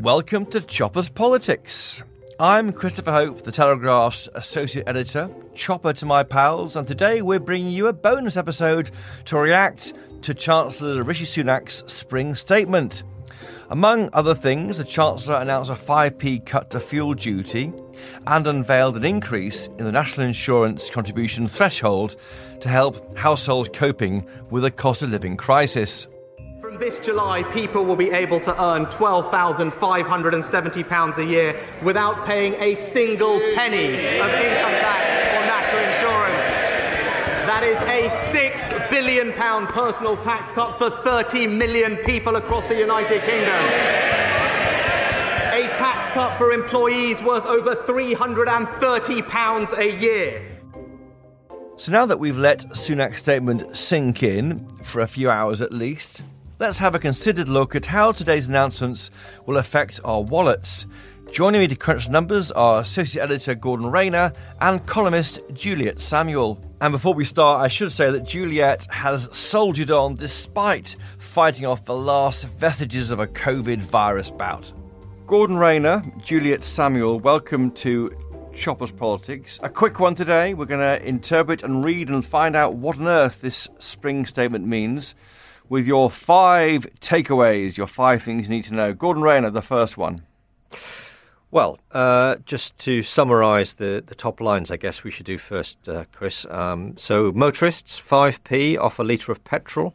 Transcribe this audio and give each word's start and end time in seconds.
Welcome 0.00 0.46
to 0.46 0.62
Chopper's 0.62 1.10
Politics. 1.10 2.02
I'm 2.38 2.72
Christopher 2.72 3.12
Hope, 3.12 3.42
the 3.42 3.52
Telegraph's 3.52 4.30
associate 4.34 4.88
editor, 4.88 5.28
chopper 5.54 5.92
to 5.92 6.06
my 6.06 6.22
pals, 6.22 6.74
and 6.74 6.88
today 6.88 7.20
we're 7.20 7.38
bringing 7.38 7.70
you 7.70 7.86
a 7.86 7.92
bonus 7.92 8.38
episode 8.38 8.90
to 9.26 9.36
react 9.36 9.92
to 10.22 10.32
Chancellor 10.32 11.02
Rishi 11.02 11.26
Sunak's 11.26 11.84
spring 11.92 12.34
statement. 12.34 13.02
Among 13.68 14.08
other 14.14 14.34
things, 14.34 14.78
the 14.78 14.84
Chancellor 14.84 15.34
announced 15.34 15.70
a 15.70 15.74
5p 15.74 16.46
cut 16.46 16.70
to 16.70 16.80
fuel 16.80 17.12
duty 17.12 17.70
and 18.26 18.46
unveiled 18.46 18.96
an 18.96 19.04
increase 19.04 19.66
in 19.66 19.84
the 19.84 19.92
national 19.92 20.26
insurance 20.26 20.88
contribution 20.88 21.46
threshold 21.46 22.16
to 22.60 22.70
help 22.70 23.18
households 23.18 23.68
coping 23.74 24.26
with 24.48 24.62
the 24.62 24.70
cost 24.70 25.02
of 25.02 25.10
living 25.10 25.36
crisis. 25.36 26.08
This 26.80 26.98
July, 26.98 27.42
people 27.42 27.84
will 27.84 27.94
be 27.94 28.10
able 28.10 28.40
to 28.40 28.64
earn 28.64 28.86
£12,570 28.86 31.18
a 31.18 31.24
year 31.26 31.60
without 31.82 32.24
paying 32.24 32.54
a 32.54 32.74
single 32.74 33.38
penny 33.54 34.18
of 34.18 34.30
income 34.30 34.72
tax 34.80 35.10
or 35.36 35.44
national 35.44 35.84
insurance. 35.84 36.46
That 37.44 37.64
is 37.64 37.76
a 37.80 38.08
£6 38.34 38.90
billion 38.90 39.34
personal 39.66 40.16
tax 40.16 40.52
cut 40.52 40.78
for 40.78 40.88
30 40.88 41.48
million 41.48 41.98
people 41.98 42.36
across 42.36 42.66
the 42.66 42.78
United 42.78 43.20
Kingdom. 43.24 43.62
A 45.52 45.68
tax 45.74 46.08
cut 46.14 46.38
for 46.38 46.52
employees 46.52 47.22
worth 47.22 47.44
over 47.44 47.76
£330 47.76 49.78
a 49.78 49.92
year. 50.00 50.46
So 51.76 51.92
now 51.92 52.06
that 52.06 52.18
we've 52.18 52.38
let 52.38 52.60
Sunak's 52.70 53.18
statement 53.18 53.76
sink 53.76 54.22
in, 54.22 54.66
for 54.82 55.02
a 55.02 55.06
few 55.06 55.28
hours 55.28 55.60
at 55.60 55.74
least, 55.74 56.22
let's 56.60 56.76
have 56.76 56.94
a 56.94 56.98
considered 56.98 57.48
look 57.48 57.74
at 57.74 57.86
how 57.86 58.12
today's 58.12 58.46
announcements 58.46 59.10
will 59.46 59.56
affect 59.56 59.98
our 60.04 60.20
wallets. 60.20 60.86
Joining 61.32 61.62
me 61.62 61.68
to 61.68 61.74
crunch 61.74 62.10
numbers 62.10 62.52
are 62.52 62.82
Associate 62.82 63.22
Editor 63.22 63.54
Gordon 63.54 63.90
Rayner 63.90 64.30
and 64.60 64.84
columnist 64.84 65.40
Juliet 65.54 66.02
Samuel. 66.02 66.62
And 66.82 66.92
before 66.92 67.14
we 67.14 67.24
start, 67.24 67.62
I 67.62 67.68
should 67.68 67.92
say 67.92 68.10
that 68.10 68.26
Juliet 68.26 68.86
has 68.90 69.34
soldiered 69.34 69.90
on 69.90 70.16
despite 70.16 70.96
fighting 71.16 71.64
off 71.64 71.86
the 71.86 71.96
last 71.96 72.46
vestiges 72.46 73.10
of 73.10 73.20
a 73.20 73.26
COVID 73.26 73.78
virus 73.78 74.30
bout. 74.30 74.70
Gordon 75.26 75.56
Rayner, 75.56 76.02
Juliet 76.18 76.62
Samuel, 76.62 77.20
welcome 77.20 77.70
to 77.72 78.14
Choppers 78.52 78.92
Politics. 78.92 79.60
A 79.62 79.70
quick 79.70 79.98
one 79.98 80.14
today. 80.14 80.52
We're 80.52 80.66
going 80.66 80.80
to 80.80 81.08
interpret 81.08 81.62
and 81.62 81.82
read 81.82 82.10
and 82.10 82.26
find 82.26 82.54
out 82.54 82.74
what 82.74 82.98
on 82.98 83.08
earth 83.08 83.40
this 83.40 83.66
spring 83.78 84.26
statement 84.26 84.66
means 84.66 85.14
with 85.70 85.86
your 85.86 86.10
five 86.10 86.86
takeaways, 87.00 87.78
your 87.78 87.86
five 87.86 88.22
things 88.22 88.48
you 88.48 88.54
need 88.54 88.64
to 88.64 88.74
know. 88.74 88.92
Gordon 88.92 89.22
Rayner, 89.22 89.50
the 89.50 89.62
first 89.62 89.96
one. 89.96 90.22
Well, 91.52 91.78
uh, 91.92 92.36
just 92.44 92.76
to 92.78 93.02
summarise 93.02 93.74
the, 93.74 94.02
the 94.04 94.14
top 94.14 94.40
lines, 94.40 94.70
I 94.70 94.76
guess 94.76 95.02
we 95.02 95.10
should 95.10 95.26
do 95.26 95.38
first, 95.38 95.88
uh, 95.88 96.04
Chris. 96.12 96.44
Um, 96.50 96.96
so, 96.98 97.32
motorists, 97.32 98.00
5p 98.00 98.78
off 98.78 98.98
a 98.98 99.02
litre 99.02 99.32
of 99.32 99.42
petrol 99.44 99.94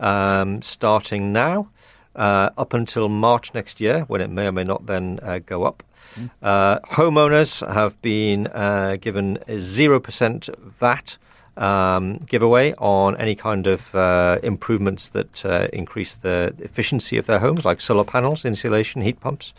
um, 0.00 0.62
starting 0.62 1.32
now. 1.32 1.68
Uh, 2.14 2.48
up 2.56 2.72
until 2.72 3.10
March 3.10 3.52
next 3.52 3.78
year, 3.78 4.04
when 4.08 4.22
it 4.22 4.30
may 4.30 4.46
or 4.46 4.52
may 4.52 4.64
not 4.64 4.86
then 4.86 5.20
uh, 5.22 5.38
go 5.44 5.64
up. 5.64 5.82
Mm. 6.14 6.30
Uh, 6.40 6.78
homeowners 6.92 7.66
have 7.70 8.00
been 8.00 8.46
uh, 8.46 8.96
given 8.98 9.36
a 9.46 9.56
0% 9.56 10.56
VAT 10.58 11.18
um, 11.56 12.18
giveaway 12.18 12.74
on 12.74 13.16
any 13.16 13.34
kind 13.34 13.66
of 13.66 13.94
uh, 13.94 14.38
improvements 14.42 15.08
that 15.10 15.44
uh, 15.44 15.68
increase 15.72 16.14
the 16.14 16.54
efficiency 16.58 17.18
of 17.18 17.26
their 17.26 17.38
homes, 17.38 17.64
like 17.64 17.80
solar 17.80 18.04
panels, 18.04 18.44
insulation, 18.44 19.02
heat 19.02 19.20
pumps. 19.20 19.52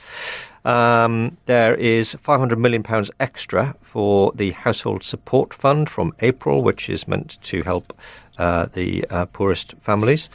Um, 0.66 1.38
there 1.46 1.76
is 1.76 2.16
£500 2.16 2.58
million 2.58 2.84
extra 3.20 3.76
for 3.82 4.34
the 4.36 4.52
Household 4.52 5.02
Support 5.02 5.54
Fund 5.54 5.90
from 5.90 6.14
April, 6.20 6.62
which 6.62 6.90
is 6.90 7.08
meant 7.08 7.42
to 7.44 7.64
help 7.64 7.94
uh, 8.38 8.66
the 8.74 9.06
uh, 9.10 9.26
poorest 9.28 9.76
families. 9.80 10.30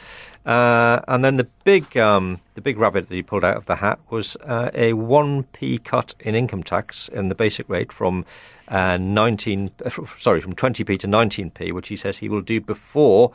Uh, 0.45 0.99
and 1.07 1.23
then 1.23 1.37
the 1.37 1.47
big, 1.63 1.97
um, 1.97 2.41
the 2.55 2.61
big 2.61 2.77
rabbit 2.77 3.07
that 3.07 3.15
he 3.15 3.23
pulled 3.23 3.45
out 3.45 3.55
of 3.55 3.65
the 3.65 3.75
hat 3.75 3.97
was 4.09 4.35
uh, 4.43 4.69
a 4.73 4.91
one 4.91 5.43
p 5.43 5.77
cut 5.77 6.13
in 6.19 6.35
income 6.35 6.63
tax 6.63 7.07
in 7.09 7.29
the 7.29 7.35
basic 7.35 7.69
rate 7.69 7.93
from 7.93 8.25
uh, 8.67 8.97
nineteen, 8.97 9.71
uh, 9.85 9.89
sorry, 10.17 10.41
from 10.41 10.53
twenty 10.53 10.83
p 10.83 10.97
to 10.97 11.07
nineteen 11.07 11.49
p, 11.49 11.71
which 11.71 11.87
he 11.87 11.95
says 11.95 12.17
he 12.17 12.27
will 12.27 12.41
do 12.41 12.59
before 12.59 13.31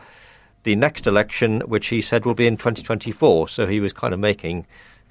the 0.64 0.76
next 0.76 1.06
election, 1.06 1.60
which 1.62 1.86
he 1.86 2.02
said 2.02 2.26
will 2.26 2.34
be 2.34 2.47
in 2.47 2.58
twenty 2.58 2.82
twenty 2.82 3.10
four. 3.10 3.48
So 3.48 3.66
he 3.66 3.80
was 3.80 3.94
kind 3.94 4.12
of 4.12 4.20
making 4.20 4.66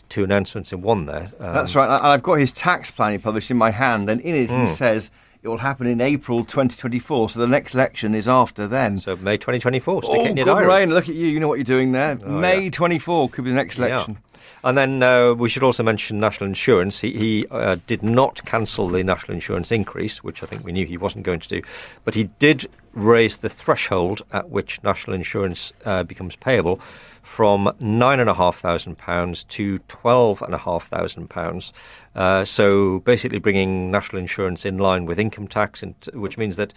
two 0.07 0.23
announcements 0.23 0.71
in 0.71 0.83
one 0.83 1.07
there. 1.07 1.31
Um, 1.39 1.53
That's 1.53 1.75
right. 1.75 1.89
And 1.97 2.07
I've 2.07 2.23
got 2.23 2.35
his 2.35 2.51
tax 2.51 2.91
plan 2.91 3.13
he 3.13 3.17
published 3.17 3.49
in 3.49 3.57
my 3.57 3.71
hand, 3.71 4.07
and 4.07 4.21
in 4.21 4.35
it 4.35 4.49
mm. 4.51 4.61
he 4.61 4.67
says 4.67 5.09
it 5.47 5.49
will 5.49 5.57
happen 5.59 5.87
in 5.87 6.01
April 6.01 6.43
2024. 6.43 7.29
So 7.29 7.39
the 7.39 7.47
next 7.47 7.73
election 7.73 8.13
is 8.13 8.27
after 8.27 8.67
then. 8.67 8.97
So 8.97 9.15
May 9.15 9.37
2024. 9.37 10.03
Stick 10.03 10.15
oh, 10.15 10.25
it 10.25 10.31
in 10.31 10.37
your 10.37 10.49
oh, 10.49 10.53
good 10.55 10.59
diary. 10.59 10.67
Rain, 10.67 10.89
look 10.89 11.07
at 11.07 11.15
you. 11.15 11.27
You 11.27 11.39
know 11.39 11.47
what 11.47 11.57
you're 11.57 11.63
doing 11.63 11.93
there. 11.93 12.19
Oh, 12.21 12.29
May 12.29 12.65
yeah. 12.65 12.69
24 12.69 13.29
could 13.29 13.45
be 13.45 13.51
the 13.51 13.55
next 13.55 13.79
election. 13.79 14.15
Yeah. 14.15 14.26
And 14.63 14.77
then 14.77 15.03
uh, 15.03 15.33
we 15.33 15.49
should 15.49 15.63
also 15.63 15.83
mention 15.83 16.19
national 16.19 16.47
insurance. 16.47 16.99
He, 16.99 17.11
he 17.13 17.47
uh, 17.51 17.77
did 17.87 18.03
not 18.03 18.43
cancel 18.45 18.87
the 18.87 19.03
national 19.03 19.35
insurance 19.35 19.71
increase, 19.71 20.23
which 20.23 20.43
I 20.43 20.45
think 20.45 20.63
we 20.63 20.71
knew 20.71 20.85
he 20.85 20.97
wasn't 20.97 21.25
going 21.25 21.39
to 21.41 21.49
do, 21.49 21.61
but 22.03 22.15
he 22.15 22.25
did 22.39 22.67
raise 22.93 23.37
the 23.37 23.49
threshold 23.49 24.23
at 24.31 24.49
which 24.49 24.81
national 24.83 25.15
insurance 25.15 25.71
uh, 25.85 26.03
becomes 26.03 26.35
payable 26.35 26.77
from 27.21 27.71
nine 27.79 28.19
and 28.19 28.29
a 28.29 28.33
half 28.33 28.57
thousand 28.57 28.97
pounds 28.97 29.43
to 29.43 29.77
twelve 29.87 30.41
and 30.41 30.53
a 30.53 30.57
half 30.57 30.87
thousand 30.87 31.29
pounds. 31.29 31.73
Uh, 32.15 32.43
so 32.43 32.99
basically, 33.01 33.39
bringing 33.39 33.91
national 33.91 34.19
insurance 34.19 34.65
in 34.65 34.77
line 34.77 35.05
with 35.05 35.19
income 35.19 35.47
tax, 35.47 35.83
which 36.13 36.37
means 36.37 36.55
that 36.55 36.73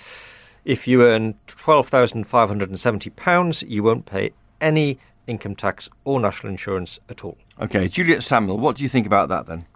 if 0.65 0.87
you 0.87 1.03
earn 1.03 1.35
twelve 1.47 1.89
thousand 1.89 2.25
five 2.25 2.49
hundred 2.49 2.69
and 2.69 2.79
seventy 2.79 3.11
pounds, 3.11 3.62
you 3.62 3.83
won't 3.83 4.05
pay 4.05 4.31
any 4.61 4.99
income 5.27 5.55
tax 5.55 5.89
or 6.05 6.21
national 6.21 6.51
insurance 6.51 7.01
at 7.09 7.25
all. 7.25 7.39
Okay, 7.61 7.89
Juliet 7.89 8.23
Samuel, 8.23 8.59
what 8.59 8.77
do 8.77 8.83
you 8.83 8.89
think 8.89 9.07
about 9.07 9.29
that 9.29 9.47
then? 9.47 9.67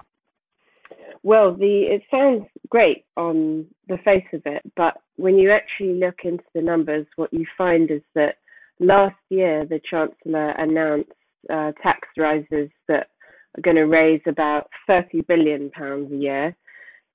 Well, 1.22 1.54
the 1.54 1.82
it 1.90 2.02
sounds 2.10 2.46
great 2.68 3.04
on 3.16 3.66
the 3.88 3.98
face 3.98 4.26
of 4.32 4.42
it, 4.46 4.62
but 4.76 4.98
when 5.16 5.36
you 5.36 5.50
actually 5.50 5.94
look 5.94 6.20
into 6.24 6.44
the 6.54 6.62
numbers, 6.62 7.06
what 7.16 7.32
you 7.32 7.46
find 7.56 7.90
is 7.90 8.02
that 8.14 8.36
last 8.80 9.16
year 9.28 9.66
the 9.66 9.80
Chancellor 9.90 10.50
announced 10.50 11.12
uh, 11.50 11.72
tax 11.82 12.08
rises 12.16 12.70
that 12.88 13.08
are 13.56 13.62
going 13.62 13.76
to 13.76 13.84
raise 13.84 14.22
about 14.26 14.68
30 14.86 15.22
billion 15.22 15.70
pounds 15.70 16.10
a 16.12 16.16
year. 16.16 16.56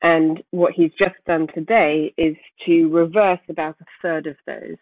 And 0.01 0.41
what 0.51 0.73
he's 0.73 0.91
just 0.97 1.15
done 1.27 1.47
today 1.53 2.13
is 2.17 2.35
to 2.65 2.89
reverse 2.89 3.41
about 3.49 3.75
a 3.81 3.85
third 4.01 4.27
of 4.27 4.37
those. 4.45 4.77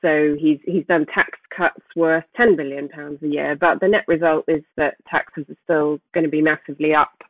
So 0.00 0.36
he's 0.38 0.58
he's 0.64 0.86
done 0.86 1.06
tax 1.06 1.38
cuts 1.56 1.80
worth 1.96 2.24
10 2.36 2.56
billion 2.56 2.88
pounds 2.88 3.22
a 3.22 3.26
year, 3.26 3.56
but 3.56 3.80
the 3.80 3.88
net 3.88 4.04
result 4.06 4.44
is 4.46 4.62
that 4.76 4.94
taxes 5.10 5.44
are 5.48 5.56
still 5.64 6.00
going 6.14 6.24
to 6.24 6.30
be 6.30 6.40
massively 6.40 6.94
up, 6.94 7.22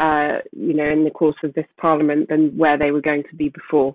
uh, 0.00 0.38
you 0.52 0.74
know, 0.74 0.88
in 0.88 1.04
the 1.04 1.10
course 1.10 1.36
of 1.44 1.54
this 1.54 1.66
parliament 1.76 2.28
than 2.28 2.56
where 2.56 2.76
they 2.76 2.90
were 2.90 3.00
going 3.00 3.22
to 3.30 3.36
be 3.36 3.48
before. 3.48 3.94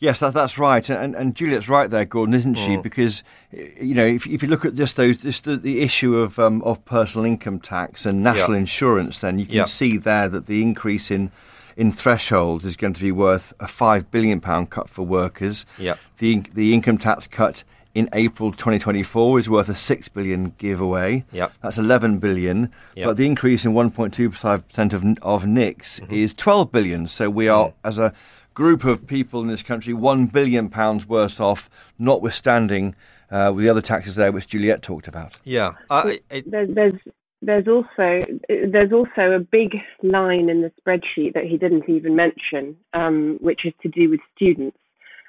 Yes, 0.00 0.20
that, 0.20 0.32
that's 0.32 0.58
right, 0.58 0.88
and, 0.88 1.16
and 1.16 1.34
Juliet's 1.34 1.68
right 1.68 1.90
there, 1.90 2.04
Gordon, 2.04 2.32
isn't 2.32 2.54
she? 2.54 2.76
Mm. 2.76 2.82
Because 2.82 3.24
you 3.52 3.94
know, 3.94 4.06
if, 4.06 4.28
if 4.28 4.44
you 4.44 4.48
look 4.48 4.64
at 4.64 4.74
just 4.74 4.96
those, 4.96 5.16
just 5.16 5.42
the, 5.42 5.56
the 5.56 5.80
issue 5.80 6.16
of 6.16 6.38
um, 6.38 6.62
of 6.62 6.84
personal 6.84 7.24
income 7.26 7.58
tax 7.58 8.06
and 8.06 8.22
national 8.22 8.52
yep. 8.52 8.60
insurance, 8.60 9.18
then 9.18 9.40
you 9.40 9.46
can 9.46 9.56
yep. 9.56 9.68
see 9.68 9.98
there 9.98 10.28
that 10.28 10.46
the 10.46 10.62
increase 10.62 11.10
in 11.10 11.32
in 11.78 11.92
thresholds 11.92 12.64
is 12.64 12.76
going 12.76 12.92
to 12.92 13.00
be 13.00 13.12
worth 13.12 13.54
a 13.60 13.68
five 13.68 14.10
billion 14.10 14.40
pound 14.40 14.68
cut 14.68 14.90
for 14.90 15.02
workers. 15.02 15.64
Yep. 15.78 15.98
The 16.18 16.40
the 16.52 16.74
income 16.74 16.98
tax 16.98 17.26
cut 17.26 17.62
in 17.94 18.08
April 18.12 18.52
2024 18.52 19.38
is 19.38 19.48
worth 19.48 19.68
a 19.68 19.74
6 19.74 20.08
billion 20.08 20.54
giveaway. 20.58 21.24
Yep. 21.32 21.52
That's 21.62 21.78
11 21.78 22.18
billion. 22.18 22.70
Yep. 22.94 23.06
But 23.06 23.16
the 23.16 23.26
increase 23.26 23.64
in 23.64 23.72
1.25% 23.72 24.92
of, 24.92 25.18
of 25.22 25.46
NICs 25.46 26.00
mm-hmm. 26.00 26.12
is 26.12 26.34
12 26.34 26.70
billion. 26.70 27.06
So 27.08 27.30
we 27.30 27.48
are, 27.48 27.68
mm. 27.68 27.74
as 27.84 27.98
a 27.98 28.12
group 28.54 28.84
of 28.84 29.06
people 29.06 29.40
in 29.40 29.48
this 29.48 29.62
country 29.62 29.94
one 29.94 30.26
billion 30.26 30.68
pounds 30.68 31.08
worse 31.08 31.40
off, 31.40 31.70
notwithstanding 31.98 32.94
uh, 33.30 33.52
with 33.54 33.64
the 33.64 33.70
other 33.70 33.82
taxes 33.82 34.16
there, 34.16 34.32
which 34.32 34.48
Juliet 34.48 34.82
talked 34.82 35.08
about. 35.08 35.38
Yeah, 35.44 35.72
uh, 35.90 36.14
it, 36.30 36.50
there, 36.50 36.66
there's 36.66 36.94
there's 37.40 37.68
also 37.68 38.24
there's 38.48 38.92
also 38.92 39.32
a 39.32 39.38
big 39.38 39.76
line 40.02 40.48
in 40.48 40.62
the 40.62 40.72
spreadsheet 40.80 41.34
that 41.34 41.44
he 41.44 41.56
didn't 41.56 41.88
even 41.88 42.16
mention, 42.16 42.76
um, 42.94 43.38
which 43.40 43.64
is 43.64 43.72
to 43.82 43.88
do 43.88 44.10
with 44.10 44.20
students. 44.34 44.76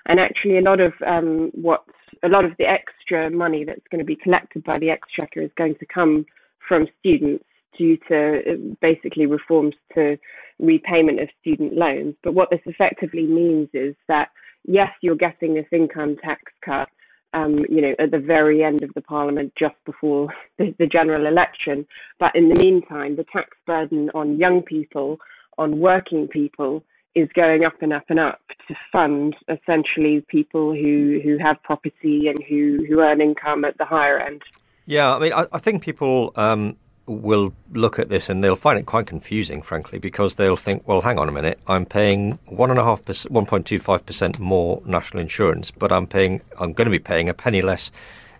And 0.08 0.20
actually, 0.20 0.58
a 0.58 0.62
lot 0.62 0.80
of 0.80 0.94
um, 1.06 1.52
what 1.54 1.84
a 2.24 2.28
lot 2.28 2.46
of 2.46 2.52
the 2.58 2.66
extra 2.66 3.30
money 3.30 3.64
that's 3.64 3.88
going 3.92 4.00
to 4.00 4.06
be 4.06 4.16
collected 4.16 4.64
by 4.64 4.80
the 4.80 4.90
Exchequer 4.90 5.42
is 5.42 5.52
going 5.58 5.76
to 5.76 5.86
come 5.86 6.26
from 6.68 6.88
students 7.00 7.46
due 7.78 7.98
to 8.08 8.40
uh, 8.40 8.76
basically 8.82 9.26
reforms 9.26 9.76
to 9.94 10.18
repayment 10.60 11.20
of 11.20 11.30
student 11.40 11.74
loans. 11.74 12.16
But 12.24 12.34
what 12.34 12.50
this 12.50 12.62
effectively 12.66 13.26
means 13.26 13.70
is 13.74 13.96
that, 14.08 14.30
yes, 14.66 14.90
you're 15.02 15.16
getting 15.16 15.54
this 15.54 15.68
income 15.72 16.18
tax 16.22 16.42
cut, 16.64 16.90
um, 17.34 17.66
you 17.70 17.82
know, 17.82 17.94
at 18.00 18.12
the 18.12 18.20
very 18.20 18.64
end 18.64 18.84
of 18.84 18.94
the 18.94 19.02
parliament, 19.02 19.54
just 19.58 19.76
before 19.86 20.34
the, 20.58 20.74
the 20.80 20.88
general 20.88 21.26
election. 21.26 21.86
But 22.20 22.36
in 22.36 22.50
the 22.50 22.56
meantime, 22.56 23.16
the 23.16 23.26
tax 23.32 23.50
burden 23.66 24.10
on 24.14 24.38
young 24.38 24.62
people, 24.62 25.20
on 25.58 25.80
working 25.80 26.28
people, 26.28 26.84
is 27.16 27.28
going 27.36 27.66
up 27.66 27.82
and 27.82 27.92
up 27.92 28.06
and 28.10 28.20
up 28.20 28.40
to 28.68 28.76
fund 28.92 29.36
essentially 29.48 30.24
people 30.30 30.74
who, 30.74 31.20
who 31.24 31.38
have 31.38 31.62
property 31.64 32.28
and 32.28 32.38
who, 32.48 32.86
who 32.88 33.00
earn 33.00 33.20
income 33.20 33.66
at 33.66 33.78
the 33.78 33.86
higher 33.86 34.20
end. 34.20 34.42
Yeah, 34.86 35.16
I 35.16 35.20
mean, 35.20 35.34
I, 35.34 35.46
I 35.52 35.60
think 35.60 35.84
people 35.84 36.32
um, 36.36 36.78
will 37.10 37.54
look 37.72 37.98
at 37.98 38.10
this 38.10 38.30
and 38.30 38.44
they'll 38.44 38.56
find 38.56 38.78
it 38.80 38.86
quite 38.86 39.08
confusing, 39.08 39.62
frankly, 39.62 39.98
because 40.00 40.36
they'll 40.36 40.56
think, 40.56 40.88
well, 40.88 41.02
hang 41.02 41.18
on 41.18 41.28
a 41.28 41.32
minute, 41.32 41.60
I'm 41.68 41.86
paying 41.86 42.38
one 42.46 42.70
and 42.70 42.80
a 42.80 42.84
half 42.84 43.04
percent, 43.04 43.32
one 43.32 43.46
point 43.46 43.66
two 43.66 43.80
five 43.80 44.06
percent 44.06 44.40
more 44.40 44.82
national 44.86 45.22
insurance, 45.22 45.72
but 45.72 45.92
I'm 45.92 46.08
paying, 46.08 46.42
I'm 46.60 46.74
going 46.74 46.86
to 46.86 46.92
be 46.92 47.00
paying 47.00 47.28
a 47.28 47.34
penny 47.34 47.62
less 47.62 47.92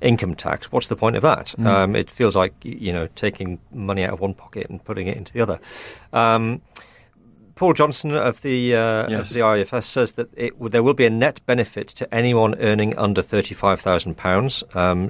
income 0.02 0.36
tax. 0.36 0.72
What's 0.72 0.88
the 0.88 0.96
point 0.96 1.16
of 1.16 1.24
that? 1.24 1.56
Mm. 1.58 1.66
Um, 1.66 1.96
it 1.96 2.12
feels 2.12 2.36
like 2.36 2.54
you 2.64 2.94
know 2.94 3.08
taking 3.16 3.60
money 3.72 4.04
out 4.04 4.14
of 4.14 4.20
one 4.20 4.34
pocket 4.34 4.70
and 4.70 4.84
putting 4.84 5.08
it 5.08 5.18
into 5.18 5.34
the 5.34 5.42
other. 5.42 5.60
Um, 6.14 6.62
Paul 7.60 7.74
Johnson 7.74 8.12
of 8.16 8.42
the 8.42 8.74
uh, 8.74 9.10
yes. 9.10 9.30
of 9.30 9.36
the 9.36 9.46
IFS 9.46 9.86
says 9.86 10.14
that 10.14 10.30
it, 10.38 10.54
there 10.72 10.82
will 10.82 10.94
be 10.94 11.06
a 11.06 11.10
net 11.10 11.46
benefit 11.46 11.90
to 11.90 12.16
anyone 12.16 12.56
earning 12.56 12.98
under 12.98 13.22
thirty 13.22 13.54
five 13.54 13.82
thousand 13.82 14.12
um, 14.12 14.16
pounds. 14.16 14.64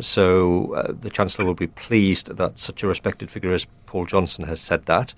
So 0.08 0.74
uh, 0.74 0.94
the 1.00 1.12
Chancellor 1.12 1.46
will 1.46 1.54
be 1.54 1.68
pleased 1.68 2.36
that 2.38 2.58
such 2.58 2.82
a 2.82 2.88
respected 2.88 3.30
figure 3.30 3.54
as 3.54 3.68
Paul 3.86 4.08
Johnson 4.08 4.46
has 4.46 4.60
said 4.60 4.88
that. 4.88 5.14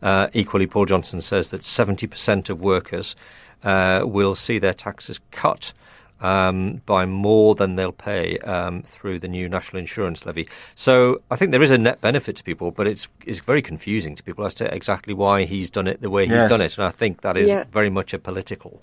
Uh, 0.00 0.28
equally, 0.32 0.68
Paul 0.68 0.86
Johnson 0.86 1.20
says 1.20 1.48
that 1.48 1.64
seventy 1.64 2.06
percent 2.06 2.48
of 2.50 2.60
workers 2.60 3.16
uh, 3.64 4.02
will 4.04 4.36
see 4.36 4.60
their 4.60 4.72
taxes 4.72 5.18
cut 5.32 5.72
um, 6.20 6.80
by 6.86 7.04
more 7.06 7.54
than 7.54 7.76
they'll 7.76 7.92
pay 7.92 8.38
um, 8.38 8.82
through 8.82 9.18
the 9.18 9.28
new 9.28 9.48
national 9.48 9.80
insurance 9.80 10.24
levy. 10.24 10.48
So 10.74 11.22
I 11.30 11.36
think 11.36 11.52
there 11.52 11.62
is 11.62 11.70
a 11.70 11.78
net 11.78 12.00
benefit 12.00 12.36
to 12.36 12.44
people, 12.44 12.70
but 12.70 12.86
it's 12.86 13.08
it's 13.24 13.40
very 13.40 13.62
confusing 13.62 14.14
to 14.16 14.22
people 14.22 14.44
as 14.44 14.54
to 14.54 14.74
exactly 14.74 15.14
why 15.14 15.44
he's 15.44 15.70
done 15.70 15.86
it 15.86 16.00
the 16.00 16.10
way 16.10 16.24
he's 16.24 16.32
yes. 16.32 16.48
done 16.48 16.60
it, 16.60 16.76
and 16.76 16.86
I 16.86 16.90
think 16.90 17.20
that 17.22 17.36
is 17.36 17.48
yeah. 17.48 17.64
very 17.70 17.90
much 17.90 18.14
a 18.14 18.18
political. 18.18 18.82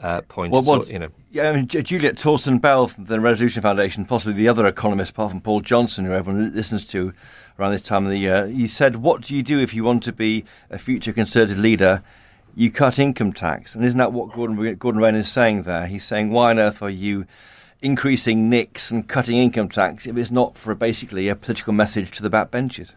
Uh, 0.00 0.20
point. 0.20 0.52
Well, 0.52 0.62
well, 0.62 0.84
so, 0.84 0.92
you 0.92 0.98
know, 1.00 1.08
yeah. 1.32 1.50
I 1.50 1.56
mean, 1.56 1.66
Juliet 1.66 2.14
Torsten 2.14 2.60
Bell 2.60 2.86
from 2.86 3.06
the 3.06 3.18
Resolution 3.18 3.62
Foundation, 3.62 4.04
possibly 4.04 4.32
the 4.32 4.46
other 4.46 4.64
economist 4.64 5.10
apart 5.10 5.32
from 5.32 5.40
Paul 5.40 5.60
Johnson, 5.60 6.04
who 6.04 6.12
everyone 6.12 6.54
listens 6.54 6.84
to 6.90 7.12
around 7.58 7.72
this 7.72 7.82
time 7.82 8.04
of 8.04 8.12
the 8.12 8.18
year, 8.18 8.46
he 8.46 8.68
said, 8.68 8.94
"What 8.94 9.22
do 9.22 9.34
you 9.34 9.42
do 9.42 9.58
if 9.58 9.74
you 9.74 9.82
want 9.82 10.04
to 10.04 10.12
be 10.12 10.44
a 10.70 10.78
future 10.78 11.12
Conservative 11.12 11.58
leader?" 11.58 12.04
You 12.58 12.72
cut 12.72 12.98
income 12.98 13.32
tax. 13.32 13.76
And 13.76 13.84
isn't 13.84 13.98
that 13.98 14.12
what 14.12 14.32
Gordon, 14.32 14.74
Gordon 14.74 15.00
Wren 15.00 15.14
is 15.14 15.30
saying 15.30 15.62
there? 15.62 15.86
He's 15.86 16.04
saying, 16.04 16.32
why 16.32 16.50
on 16.50 16.58
earth 16.58 16.82
are 16.82 16.90
you 16.90 17.24
increasing 17.80 18.50
NICs 18.50 18.90
and 18.90 19.08
cutting 19.08 19.36
income 19.36 19.68
tax 19.68 20.08
if 20.08 20.16
it's 20.16 20.32
not 20.32 20.56
for 20.56 20.74
basically 20.74 21.28
a 21.28 21.36
political 21.36 21.72
message 21.72 22.10
to 22.10 22.22
the 22.22 22.28
backbenches? 22.28 22.94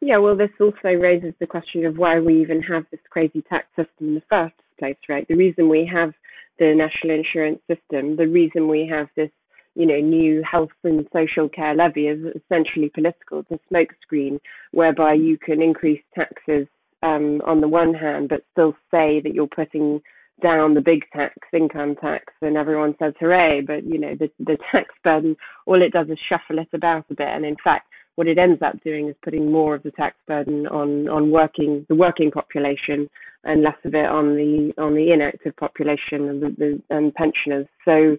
Yeah, 0.00 0.18
well, 0.18 0.36
this 0.36 0.52
also 0.60 0.90
raises 0.90 1.34
the 1.40 1.46
question 1.46 1.84
of 1.84 1.98
why 1.98 2.20
we 2.20 2.40
even 2.40 2.62
have 2.62 2.84
this 2.92 3.00
crazy 3.10 3.42
tax 3.42 3.66
system 3.74 4.08
in 4.08 4.14
the 4.14 4.22
first 4.30 4.54
place, 4.78 4.96
right? 5.08 5.26
The 5.26 5.34
reason 5.34 5.68
we 5.68 5.84
have 5.92 6.12
the 6.60 6.72
national 6.72 7.16
insurance 7.16 7.58
system, 7.66 8.14
the 8.14 8.28
reason 8.28 8.68
we 8.68 8.86
have 8.86 9.08
this, 9.16 9.30
you 9.74 9.86
know, 9.86 9.98
new 9.98 10.40
health 10.48 10.70
and 10.84 11.04
social 11.12 11.48
care 11.48 11.74
levy 11.74 12.06
is 12.06 12.24
essentially 12.36 12.90
political. 12.90 13.44
It's 13.50 13.60
a 13.60 13.74
smokescreen 13.74 14.38
whereby 14.70 15.14
you 15.14 15.36
can 15.36 15.60
increase 15.60 16.02
taxes 16.14 16.68
um, 17.02 17.40
on 17.46 17.60
the 17.60 17.68
one 17.68 17.94
hand, 17.94 18.28
but 18.28 18.44
still 18.52 18.74
say 18.90 19.20
that 19.20 19.34
you're 19.34 19.46
putting 19.46 20.00
down 20.42 20.74
the 20.74 20.80
big 20.80 21.04
tax, 21.12 21.34
income 21.52 21.94
tax, 21.96 22.32
and 22.42 22.56
everyone 22.56 22.94
says 22.98 23.14
hooray. 23.20 23.60
But 23.60 23.84
you 23.84 23.98
know, 23.98 24.14
the 24.18 24.30
the 24.38 24.58
tax 24.70 24.88
burden, 25.04 25.36
all 25.66 25.82
it 25.82 25.92
does 25.92 26.08
is 26.08 26.18
shuffle 26.28 26.58
it 26.58 26.68
about 26.72 27.06
a 27.10 27.14
bit, 27.14 27.28
and 27.28 27.44
in 27.44 27.56
fact, 27.62 27.86
what 28.16 28.26
it 28.26 28.38
ends 28.38 28.62
up 28.62 28.82
doing 28.82 29.08
is 29.08 29.16
putting 29.22 29.50
more 29.50 29.74
of 29.74 29.82
the 29.82 29.90
tax 29.92 30.16
burden 30.26 30.66
on 30.66 31.08
on 31.08 31.30
working 31.30 31.86
the 31.88 31.94
working 31.94 32.30
population 32.30 33.08
and 33.44 33.62
less 33.62 33.76
of 33.84 33.94
it 33.94 34.06
on 34.06 34.36
the 34.36 34.72
on 34.78 34.94
the 34.94 35.12
inactive 35.12 35.56
population 35.56 36.28
and 36.28 36.42
the, 36.42 36.50
the 36.58 36.82
and 36.90 37.14
pensioners. 37.14 37.66
So 37.84 38.16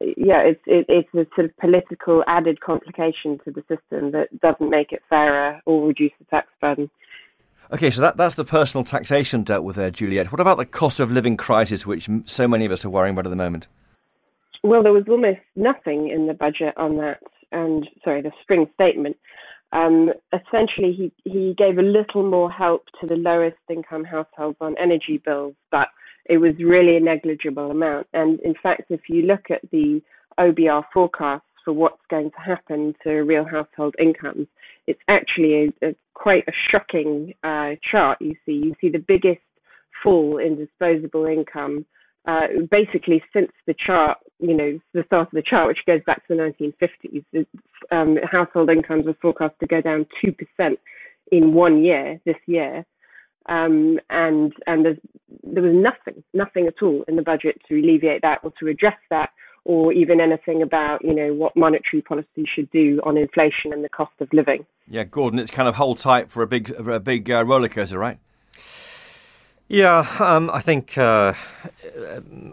yeah, 0.00 0.40
it's 0.42 0.60
it, 0.66 0.86
it's 0.88 1.14
a 1.14 1.26
sort 1.34 1.46
of 1.46 1.56
political 1.58 2.24
added 2.26 2.60
complication 2.60 3.38
to 3.44 3.50
the 3.50 3.62
system 3.62 4.12
that 4.12 4.28
doesn't 4.40 4.70
make 4.70 4.92
it 4.92 5.02
fairer 5.08 5.60
or 5.66 5.86
reduce 5.86 6.12
the 6.18 6.24
tax 6.26 6.48
burden. 6.60 6.90
Okay, 7.70 7.90
so 7.90 8.02
that, 8.02 8.16
that's 8.16 8.34
the 8.34 8.44
personal 8.44 8.84
taxation 8.84 9.42
dealt 9.42 9.64
with 9.64 9.76
there, 9.76 9.90
Juliet. 9.90 10.32
What 10.32 10.40
about 10.40 10.58
the 10.58 10.66
cost 10.66 11.00
of 11.00 11.10
living 11.10 11.36
crisis, 11.36 11.86
which 11.86 12.08
so 12.26 12.48
many 12.48 12.64
of 12.64 12.72
us 12.72 12.84
are 12.84 12.90
worrying 12.90 13.14
about 13.14 13.26
at 13.26 13.30
the 13.30 13.36
moment? 13.36 13.66
Well, 14.62 14.82
there 14.82 14.92
was 14.92 15.04
almost 15.08 15.40
nothing 15.56 16.08
in 16.10 16.26
the 16.26 16.34
budget 16.34 16.74
on 16.76 16.96
that, 16.98 17.20
and 17.50 17.88
sorry, 18.04 18.22
the 18.22 18.32
spring 18.42 18.66
statement. 18.74 19.16
Um, 19.72 20.10
essentially, 20.32 20.92
he, 20.92 21.12
he 21.24 21.54
gave 21.56 21.78
a 21.78 21.82
little 21.82 22.28
more 22.28 22.50
help 22.50 22.84
to 23.00 23.06
the 23.06 23.16
lowest 23.16 23.56
income 23.70 24.04
households 24.04 24.58
on 24.60 24.76
energy 24.78 25.20
bills, 25.24 25.54
but 25.70 25.88
it 26.26 26.38
was 26.38 26.52
really 26.58 26.96
a 26.96 27.00
negligible 27.00 27.70
amount. 27.70 28.06
And 28.12 28.38
in 28.40 28.54
fact, 28.62 28.82
if 28.90 29.00
you 29.08 29.22
look 29.22 29.50
at 29.50 29.62
the 29.70 30.02
OBR 30.38 30.84
forecasts 30.92 31.46
for 31.64 31.72
what's 31.72 32.02
going 32.10 32.30
to 32.30 32.40
happen 32.40 32.94
to 33.02 33.10
real 33.10 33.44
household 33.44 33.94
incomes, 33.98 34.46
it's 34.86 35.00
actually 35.08 35.72
a, 35.82 35.88
a 35.88 35.94
quite 36.14 36.44
a 36.48 36.52
shocking 36.70 37.34
uh, 37.42 37.72
chart. 37.90 38.18
You 38.20 38.34
see, 38.44 38.52
you 38.52 38.74
see 38.80 38.88
the 38.88 38.98
biggest 38.98 39.40
fall 40.02 40.38
in 40.38 40.56
disposable 40.56 41.26
income 41.26 41.86
uh, 42.26 42.46
basically 42.70 43.22
since 43.32 43.50
the 43.66 43.74
chart, 43.74 44.18
you 44.38 44.54
know, 44.54 44.78
the 44.94 45.02
start 45.06 45.28
of 45.28 45.32
the 45.32 45.42
chart, 45.42 45.66
which 45.66 45.84
goes 45.86 46.00
back 46.06 46.26
to 46.26 46.34
the 46.34 46.74
1950s. 47.04 47.46
Um, 47.90 48.16
household 48.30 48.70
incomes 48.70 49.06
are 49.06 49.16
forecast 49.20 49.54
to 49.60 49.66
go 49.66 49.80
down 49.80 50.06
two 50.22 50.32
percent 50.32 50.78
in 51.32 51.52
one 51.52 51.82
year 51.82 52.20
this 52.24 52.36
year. 52.46 52.84
Um, 53.48 53.98
and 54.08 54.52
and 54.68 54.86
there 55.42 55.62
was 55.62 55.74
nothing, 55.74 56.22
nothing 56.32 56.68
at 56.68 56.80
all 56.80 57.04
in 57.08 57.16
the 57.16 57.22
budget 57.22 57.60
to 57.68 57.74
alleviate 57.74 58.22
that 58.22 58.38
or 58.44 58.52
to 58.60 58.68
address 58.68 58.98
that 59.10 59.30
or 59.64 59.92
even 59.92 60.20
anything 60.20 60.62
about 60.62 61.04
you 61.04 61.14
know 61.14 61.32
what 61.32 61.56
monetary 61.56 62.02
policy 62.02 62.44
should 62.52 62.70
do 62.70 63.00
on 63.04 63.16
inflation 63.16 63.72
and 63.72 63.84
the 63.84 63.88
cost 63.88 64.12
of 64.20 64.32
living. 64.32 64.66
Yeah, 64.88 65.04
Gordon, 65.04 65.38
it's 65.38 65.50
kind 65.50 65.68
of 65.68 65.76
hold 65.76 65.98
tight 65.98 66.30
for 66.30 66.42
a 66.42 66.46
big 66.46 66.70
a 66.70 67.00
big 67.00 67.30
uh, 67.30 67.44
roller 67.44 67.68
coaster, 67.68 67.98
right? 67.98 68.18
Yeah, 69.72 70.06
um, 70.20 70.50
I 70.52 70.60
think, 70.60 70.98
uh, 70.98 71.32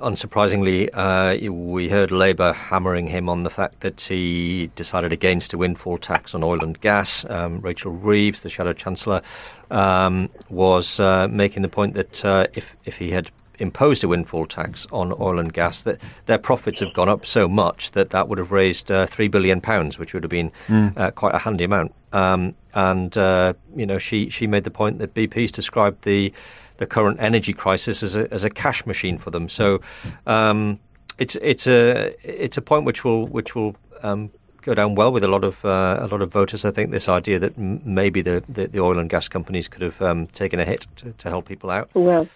unsurprisingly, 0.01 0.89
uh, 0.93 1.51
we 1.51 1.89
heard 1.89 2.11
Labour 2.11 2.53
hammering 2.53 3.07
him 3.07 3.27
on 3.27 3.43
the 3.43 3.49
fact 3.49 3.81
that 3.81 3.99
he 3.99 4.71
decided 4.77 5.11
against 5.11 5.51
a 5.51 5.57
windfall 5.57 5.97
tax 5.97 6.33
on 6.33 6.43
oil 6.43 6.63
and 6.63 6.79
gas. 6.79 7.25
Um, 7.29 7.59
Rachel 7.59 7.91
Reeves, 7.91 8.39
the 8.39 8.47
Shadow 8.47 8.71
Chancellor, 8.71 9.21
um, 9.69 10.29
was 10.49 11.01
uh, 11.01 11.27
making 11.29 11.61
the 11.61 11.67
point 11.67 11.93
that 11.95 12.23
uh, 12.23 12.47
if 12.53 12.77
if 12.85 12.99
he 12.99 13.11
had 13.11 13.31
imposed 13.59 14.03
a 14.03 14.07
windfall 14.07 14.45
tax 14.45 14.87
on 14.91 15.13
oil 15.19 15.39
and 15.39 15.53
gas, 15.53 15.81
that 15.83 16.01
their 16.25 16.37
profits 16.37 16.79
have 16.79 16.93
gone 16.93 17.09
up 17.09 17.25
so 17.25 17.47
much 17.47 17.91
that 17.91 18.09
that 18.11 18.27
would 18.27 18.37
have 18.37 18.51
raised 18.51 18.91
uh, 18.91 19.05
three 19.05 19.27
billion 19.27 19.61
pounds, 19.61 19.99
which 19.99 20.13
would 20.13 20.23
have 20.23 20.29
been 20.29 20.51
mm. 20.67 20.97
uh, 20.97 21.11
quite 21.11 21.35
a 21.35 21.39
handy 21.39 21.63
amount. 21.63 21.93
Um, 22.13 22.55
and 22.73 23.17
uh, 23.17 23.53
you 23.75 23.85
know, 23.85 23.97
she 23.97 24.29
she 24.29 24.47
made 24.47 24.63
the 24.63 24.71
point 24.71 24.99
that 24.99 25.13
BP's 25.13 25.51
described 25.51 26.03
the 26.03 26.33
the 26.77 26.87
current 26.87 27.17
energy 27.19 27.53
crisis 27.53 28.01
as 28.01 28.15
a, 28.15 28.31
as 28.33 28.43
a 28.43 28.49
cash 28.49 28.85
machine 28.85 29.17
for 29.17 29.31
them. 29.31 29.49
So 29.49 29.81
um, 30.25 30.79
it's 31.17 31.35
it's 31.41 31.67
a 31.67 32.15
it's 32.23 32.57
a 32.57 32.61
point 32.61 32.85
which 32.85 33.03
will 33.03 33.27
which 33.27 33.55
will 33.55 33.75
um, 34.01 34.31
go 34.61 34.73
down 34.73 34.95
well 34.95 35.11
with 35.11 35.23
a 35.23 35.27
lot 35.27 35.43
of 35.43 35.63
uh, 35.63 35.97
a 35.99 36.07
lot 36.07 36.21
of 36.21 36.31
voters. 36.31 36.65
I 36.65 36.71
think 36.71 36.91
this 36.91 37.09
idea 37.09 37.39
that 37.39 37.57
m- 37.57 37.81
maybe 37.83 38.21
the, 38.21 38.43
the, 38.49 38.67
the, 38.67 38.79
oil 38.79 38.97
and 38.97 39.09
gas 39.09 39.27
companies 39.27 39.67
could 39.67 39.81
have 39.81 40.01
um, 40.01 40.27
taken 40.27 40.59
a 40.59 40.65
hit 40.65 40.87
to, 40.97 41.11
to, 41.11 41.29
help 41.29 41.47
people 41.47 41.69
out. 41.69 41.89
Well. 41.93 42.27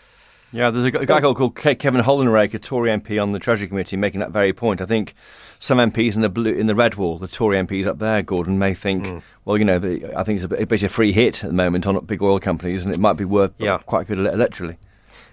Yeah, 0.54 0.70
there's 0.70 0.86
a, 0.86 0.92
guy 1.06 1.20
called 1.20 1.56
Kevin 1.56 2.02
Hollinrake, 2.02 2.54
a 2.54 2.60
Tory 2.60 2.92
MP 2.92 3.22
on 3.22 3.32
the 3.32 3.40
Treasury 3.40 3.68
Committee, 3.68 3.98
making 3.98 4.20
that 4.20 4.30
very 4.30 4.54
point. 4.54 4.82
I 4.82 4.86
think 4.86 5.16
some 5.58 5.80
MPs 5.80 6.16
in 6.16 6.22
the 6.22 6.30
blue, 6.30 6.54
in 6.54 6.68
the 6.68 6.76
red 6.76 6.94
wall, 6.94 7.18
the 7.18 7.28
Tory 7.28 7.58
MPs 7.58 7.88
up 7.88 7.98
there, 7.98 8.22
Gordon, 8.22 8.60
may 8.60 8.76
think, 8.76 9.06
mm. 9.06 9.24
well, 9.46 9.58
you 9.58 9.66
know, 9.66 9.80
the, 9.80 10.14
I 10.16 10.24
think 10.24 10.42
it's 10.42 10.52
a, 10.52 10.62
a 10.62 10.68
bit 10.68 10.84
of 10.84 10.92
a 10.92 10.94
free 10.94 11.12
hit 11.12 11.44
at 11.44 11.50
the 11.50 11.56
moment 11.56 11.88
on 11.88 12.00
big 12.06 12.22
oil 12.22 12.40
companies, 12.40 12.86
and 12.86 12.94
it 12.94 13.00
might 13.00 13.14
be 13.14 13.26
worth 13.26 13.52
yeah. 13.58 13.80
quite 13.80 14.06
good 14.06 14.20
electorally. 14.20 14.78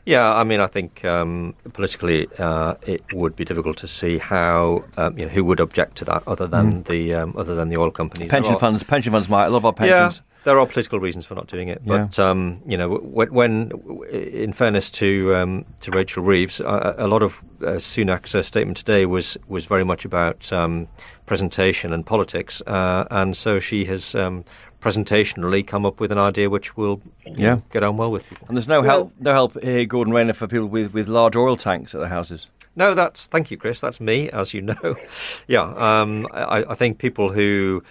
Yeah, 0.07 0.35
I 0.35 0.45
mean, 0.45 0.61
I 0.61 0.67
think 0.67 1.05
um, 1.05 1.55
politically 1.75 2.27
uh, 2.39 2.77
it 2.87 3.05
would 3.13 3.37
be 3.37 3.45
difficult 3.45 3.77
to 3.79 3.87
see 3.87 4.17
how 4.17 4.85
um, 4.97 5.19
you 5.19 5.27
know 5.27 5.31
who 5.31 5.45
would 5.45 5.61
object 5.61 5.97
to 5.99 6.07
that 6.07 6.23
other 6.27 6.47
than 6.47 6.73
mm. 6.73 6.85
the 6.87 7.15
um, 7.15 7.35
other 7.37 7.55
than 7.55 7.69
the 7.69 7.77
oil 7.77 7.91
companies. 7.91 8.31
Pension 8.31 8.59
funds, 8.59 8.83
pension 8.83 9.13
funds 9.13 9.29
might. 9.29 9.49
Lot 9.49 9.59
of 9.59 9.67
our 9.67 9.73
pensions. 9.75 10.17
Yeah 10.17 10.30
there 10.45 10.59
are 10.59 10.67
political 10.67 11.01
reasons 11.01 11.27
for 11.27 11.35
not 11.35 11.47
doing 11.47 11.69
it, 11.69 11.83
but 11.85 12.17
yeah. 12.17 12.31
um, 12.31 12.63
you 12.67 12.77
know, 12.77 12.89
when, 12.89 13.33
when, 13.33 13.71
in 14.11 14.53
fairness 14.53 14.91
to 14.93 15.35
um, 15.35 15.65
to 15.81 15.91
Rachel 15.91 16.23
Reeves, 16.23 16.61
a, 16.61 16.95
a 16.99 17.09
lot 17.09 17.23
of 17.23 17.43
uh, 17.61 17.73
Sunak's 17.73 18.35
uh, 18.35 18.43
statement 18.43 18.77
today 18.77 19.07
was 19.07 19.37
was 19.49 19.67
very 19.67 19.85
much 19.85 20.05
about 20.05 20.53
um, 20.53 20.89
presentation 21.27 21.93
and 21.93 22.07
politics, 22.07 22.63
uh, 22.67 23.05
and 23.11 23.37
so 23.37 23.61
she 23.61 23.85
has 23.85 24.15
um, 24.15 24.45
presentationally 24.81 25.67
come 25.67 25.85
up 25.85 26.01
with 26.01 26.11
an 26.11 26.19
idea 26.19 26.49
which 26.49 26.77
will 26.77 27.01
yeah. 27.27 27.55
Know, 27.55 27.63
get 27.71 27.83
on 27.83 27.97
well 27.97 28.11
with 28.11 28.27
people. 28.29 28.49
And 28.49 28.57
there's 28.57 28.69
no 28.69 28.83
help, 28.83 29.13
no 29.21 29.33
help 29.33 29.63
here, 29.63 29.85
Gordon 29.85 30.13
Rayner, 30.13 30.33
for 30.33 30.47
people 30.47 30.67
with, 30.67 30.93
with 30.93 31.07
large 31.07 31.37
oil 31.37 31.57
tanks 31.57 31.95
at 31.95 32.01
their 32.01 32.09
houses. 32.09 32.47
No, 32.77 32.95
that's 32.95 33.27
thank 33.27 33.51
you, 33.51 33.57
Chris. 33.57 33.81
That's 33.81 34.01
me, 34.01 34.31
as 34.31 34.55
you 34.55 34.63
know. 34.63 34.97
yeah, 35.49 35.63
um, 35.77 36.27
I, 36.33 36.65
I 36.69 36.75
think 36.75 36.99
people 36.99 37.31
who 37.31 37.83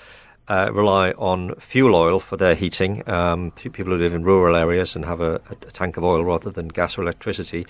uh, 0.50 0.72
rely 0.74 1.12
on 1.12 1.53
fuel 1.56 1.96
oil 1.96 2.20
for 2.20 2.36
their 2.36 2.56
heating. 2.56 3.08
Um, 3.08 3.51
people 3.51 3.94
who 3.94 4.00
live 4.00 4.13
in 4.13 4.24
rural 4.24 4.56
areas 4.56 4.96
and 4.96 5.06
have 5.06 5.22
a, 5.22 5.39
a, 5.51 5.56
tank 5.72 5.96
of 5.96 6.03
oil 6.03 6.25
rather 6.25 6.50
than 6.50 6.68
gas 6.68 6.98
or 6.98 7.03
electricity, 7.03 7.68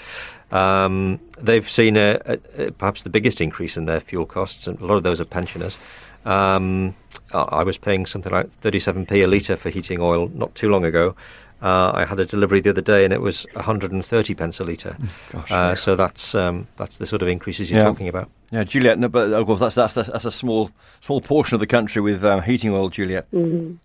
um, 0.51 1.19
they've 1.39 1.69
seen 1.69 1.97
a, 1.97 2.19
a, 2.57 2.71
perhaps 2.71 3.03
the 3.03 3.09
biggest 3.09 3.41
increase 3.41 3.75
in 3.75 3.85
their 3.85 3.99
fuel 3.99 4.25
costs, 4.25 4.65
and 4.67 4.79
a 4.79 4.85
lot 4.85 4.95
of 4.95 5.03
those 5.03 5.19
are 5.19 5.25
pensioners. 5.25 5.77
Um, 6.25 6.95
I 7.33 7.63
was 7.63 7.77
paying 7.77 8.05
something 8.05 8.31
like 8.31 8.49
37p 8.61 9.11
a 9.23 9.27
litre 9.27 9.55
for 9.55 9.69
heating 9.69 10.01
oil 10.01 10.29
not 10.33 10.55
too 10.55 10.69
long 10.69 10.85
ago. 10.85 11.15
Uh, 11.61 11.91
I 11.93 12.05
had 12.05 12.19
a 12.19 12.25
delivery 12.25 12.61
the 12.61 12.69
other 12.69 12.81
day, 12.81 13.03
and 13.03 13.13
it 13.13 13.21
was 13.21 13.45
130 13.53 14.35
pence 14.35 14.59
a 14.59 14.63
litre. 14.63 14.97
Mm, 15.29 15.51
uh, 15.51 15.75
so 15.75 15.95
that's 15.95 16.33
um, 16.33 16.67
that's 16.75 16.97
the 16.97 17.05
sort 17.05 17.21
of 17.21 17.27
increases 17.27 17.69
you're 17.69 17.79
yeah. 17.79 17.85
talking 17.85 18.07
about. 18.07 18.29
Yeah, 18.51 18.63
Juliet. 18.63 18.97
No, 18.97 19.09
but 19.09 19.31
of 19.31 19.45
course, 19.45 19.59
that's 19.59 19.75
that's 19.75 19.93
that's 19.93 20.25
a 20.25 20.31
small 20.31 20.71
small 21.01 21.21
portion 21.21 21.55
of 21.55 21.59
the 21.59 21.67
country 21.67 22.01
with 22.01 22.23
um, 22.23 22.41
heating 22.41 22.71
oil, 22.71 22.89
Juliet. 22.89 23.29
Mm-hmm. 23.31 23.75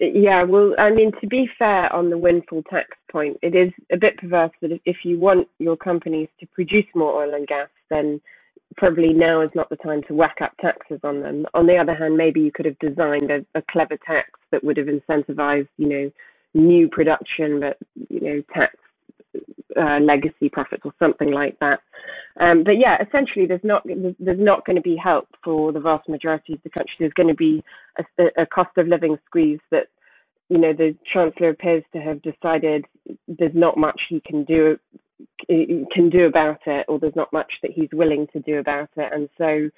Yeah, 0.00 0.44
well, 0.44 0.74
I 0.78 0.90
mean, 0.90 1.12
to 1.20 1.26
be 1.26 1.48
fair 1.58 1.92
on 1.92 2.10
the 2.10 2.18
windfall 2.18 2.62
tax 2.70 2.88
point, 3.10 3.38
it 3.42 3.54
is 3.54 3.72
a 3.92 3.96
bit 3.96 4.18
perverse 4.18 4.50
that 4.60 4.78
if 4.84 4.98
you 5.04 5.18
want 5.18 5.48
your 5.58 5.76
companies 5.76 6.28
to 6.40 6.46
produce 6.46 6.86
more 6.94 7.22
oil 7.22 7.34
and 7.34 7.46
gas, 7.46 7.68
then 7.90 8.20
probably 8.76 9.12
now 9.12 9.40
is 9.40 9.50
not 9.54 9.70
the 9.70 9.76
time 9.76 10.02
to 10.08 10.14
whack 10.14 10.38
up 10.40 10.52
taxes 10.60 11.00
on 11.04 11.20
them. 11.20 11.46
On 11.54 11.66
the 11.66 11.76
other 11.76 11.94
hand, 11.94 12.16
maybe 12.16 12.40
you 12.40 12.50
could 12.52 12.66
have 12.66 12.78
designed 12.78 13.30
a, 13.30 13.44
a 13.54 13.62
clever 13.70 13.96
tax 14.04 14.30
that 14.50 14.64
would 14.64 14.76
have 14.76 14.88
incentivized, 14.88 15.68
you 15.78 15.88
know, 15.88 16.10
new 16.54 16.88
production, 16.88 17.60
but 17.60 17.76
you 18.08 18.20
know, 18.20 18.42
tax 18.54 18.76
uh, 19.76 19.98
legacy 20.00 20.48
profits 20.48 20.82
or 20.84 20.94
something 20.98 21.32
like 21.32 21.58
that. 21.60 21.80
Um, 22.40 22.64
but 22.64 22.78
yeah, 22.78 22.96
essentially, 23.06 23.46
there's 23.46 23.64
not 23.64 23.84
there's 23.84 24.40
not 24.40 24.64
going 24.66 24.76
to 24.76 24.82
be 24.82 24.96
help 24.96 25.28
for 25.42 25.72
the 25.72 25.80
vast 25.80 26.08
majority 26.08 26.54
of 26.54 26.62
the 26.62 26.70
country. 26.70 26.94
There's 26.98 27.12
going 27.12 27.28
to 27.28 27.34
be 27.34 27.62
a, 27.98 28.42
a 28.42 28.46
cost 28.46 28.76
of 28.76 28.88
living 28.88 29.16
squeeze 29.26 29.60
that 29.70 29.88
you 30.48 30.58
know 30.58 30.72
the 30.72 30.96
chancellor 31.12 31.50
appears 31.50 31.84
to 31.92 32.00
have 32.00 32.22
decided 32.22 32.86
there's 33.28 33.54
not 33.54 33.76
much 33.76 34.00
he 34.08 34.20
can 34.20 34.44
do 34.44 34.78
can 35.48 36.10
do 36.10 36.26
about 36.26 36.58
it, 36.66 36.86
or 36.88 36.98
there's 36.98 37.16
not 37.16 37.32
much 37.32 37.52
that 37.62 37.70
he's 37.70 37.88
willing 37.92 38.26
to 38.32 38.40
do 38.40 38.58
about 38.58 38.90
it, 38.96 39.12
and 39.12 39.28
so 39.38 39.70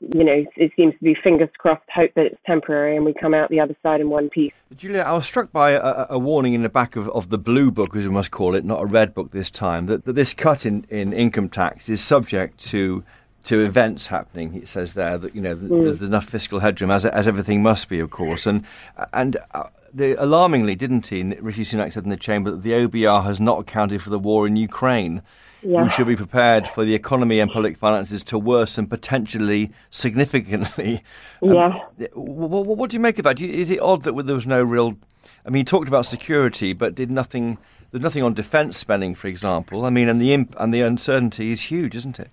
you 0.00 0.24
know, 0.24 0.44
it 0.56 0.72
seems 0.76 0.94
to 0.94 1.04
be 1.04 1.14
fingers 1.14 1.50
crossed, 1.58 1.82
hope 1.94 2.12
that 2.14 2.26
it's 2.26 2.40
temporary 2.46 2.96
and 2.96 3.04
we 3.04 3.12
come 3.12 3.34
out 3.34 3.50
the 3.50 3.60
other 3.60 3.76
side 3.82 4.00
in 4.00 4.08
one 4.08 4.30
piece. 4.30 4.52
Julia, 4.76 5.00
I 5.00 5.12
was 5.12 5.26
struck 5.26 5.52
by 5.52 5.72
a, 5.72 6.06
a, 6.10 6.18
warning 6.18 6.54
in 6.54 6.62
the 6.62 6.68
back 6.68 6.96
of, 6.96 7.08
of 7.10 7.28
the 7.28 7.38
blue 7.38 7.70
book, 7.70 7.94
as 7.94 8.06
we 8.06 8.12
must 8.12 8.30
call 8.30 8.54
it, 8.54 8.64
not 8.64 8.80
a 8.80 8.86
red 8.86 9.14
book 9.14 9.30
this 9.30 9.50
time, 9.50 9.86
that, 9.86 10.04
that 10.06 10.14
this 10.14 10.32
cut 10.32 10.64
in, 10.64 10.86
in 10.88 11.12
income 11.12 11.48
tax 11.48 11.88
is 11.88 12.02
subject 12.02 12.62
to 12.66 13.04
to 13.42 13.62
events 13.64 14.08
happening. 14.08 14.54
It 14.54 14.68
says 14.68 14.92
there 14.92 15.16
that 15.16 15.34
you 15.34 15.40
know 15.40 15.56
mm. 15.56 15.82
there's 15.82 16.02
enough 16.02 16.26
fiscal 16.26 16.60
headroom, 16.60 16.90
as 16.90 17.06
as 17.06 17.26
everything 17.26 17.62
must 17.62 17.88
be, 17.88 17.98
of 17.98 18.10
course. 18.10 18.46
And 18.46 18.66
and 19.14 19.38
uh, 19.54 19.68
the, 19.94 20.12
alarmingly, 20.22 20.74
didn't 20.74 21.06
he? 21.06 21.22
Rishi 21.22 21.64
Sunak 21.64 21.92
said 21.92 22.04
in 22.04 22.10
the 22.10 22.18
chamber 22.18 22.50
that 22.50 22.62
the 22.62 22.72
OBR 22.72 23.24
has 23.24 23.40
not 23.40 23.58
accounted 23.58 24.02
for 24.02 24.10
the 24.10 24.18
war 24.18 24.46
in 24.46 24.56
Ukraine 24.56 25.22
yeah. 25.62 25.82
we 25.82 25.90
should 25.90 26.06
be 26.06 26.16
prepared 26.16 26.66
for 26.66 26.84
the 26.84 26.94
economy 26.94 27.40
and 27.40 27.50
public 27.50 27.76
finances 27.76 28.22
to 28.24 28.38
worsen 28.38 28.86
potentially 28.86 29.72
significantly. 29.90 31.02
Um, 31.42 31.54
yeah. 31.54 31.78
what, 32.12 32.66
what, 32.66 32.90
do 32.90 32.96
you 32.96 33.00
make 33.00 33.18
of 33.18 33.24
that? 33.24 33.40
Is 33.40 33.70
it 33.70 33.80
odd 33.80 34.02
that 34.02 34.12
there 34.26 34.34
was 34.34 34.46
no 34.46 34.62
real? 34.62 34.98
I 35.46 35.48
mean, 35.48 35.60
he 35.60 35.64
talked 35.64 35.88
about 35.88 36.04
security, 36.04 36.74
but 36.74 36.94
did 36.94 37.10
nothing. 37.10 37.56
There's 37.90 38.02
nothing 38.02 38.22
on 38.22 38.34
defence 38.34 38.76
spending, 38.76 39.14
for 39.14 39.28
example. 39.28 39.86
I 39.86 39.90
mean, 39.90 40.10
and 40.10 40.20
the 40.20 40.34
imp, 40.34 40.54
and 40.58 40.74
the 40.74 40.82
uncertainty 40.82 41.50
is 41.50 41.62
huge, 41.62 41.96
isn't 41.96 42.20
it? 42.20 42.30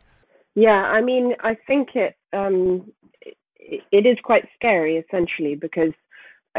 Yeah, 0.55 0.71
I 0.71 1.01
mean, 1.01 1.35
I 1.39 1.55
think 1.67 1.95
it 1.95 2.15
um, 2.33 2.91
it, 3.21 3.81
it 3.93 4.05
is 4.05 4.17
quite 4.21 4.45
scary, 4.55 4.97
essentially, 4.97 5.55
because 5.55 5.93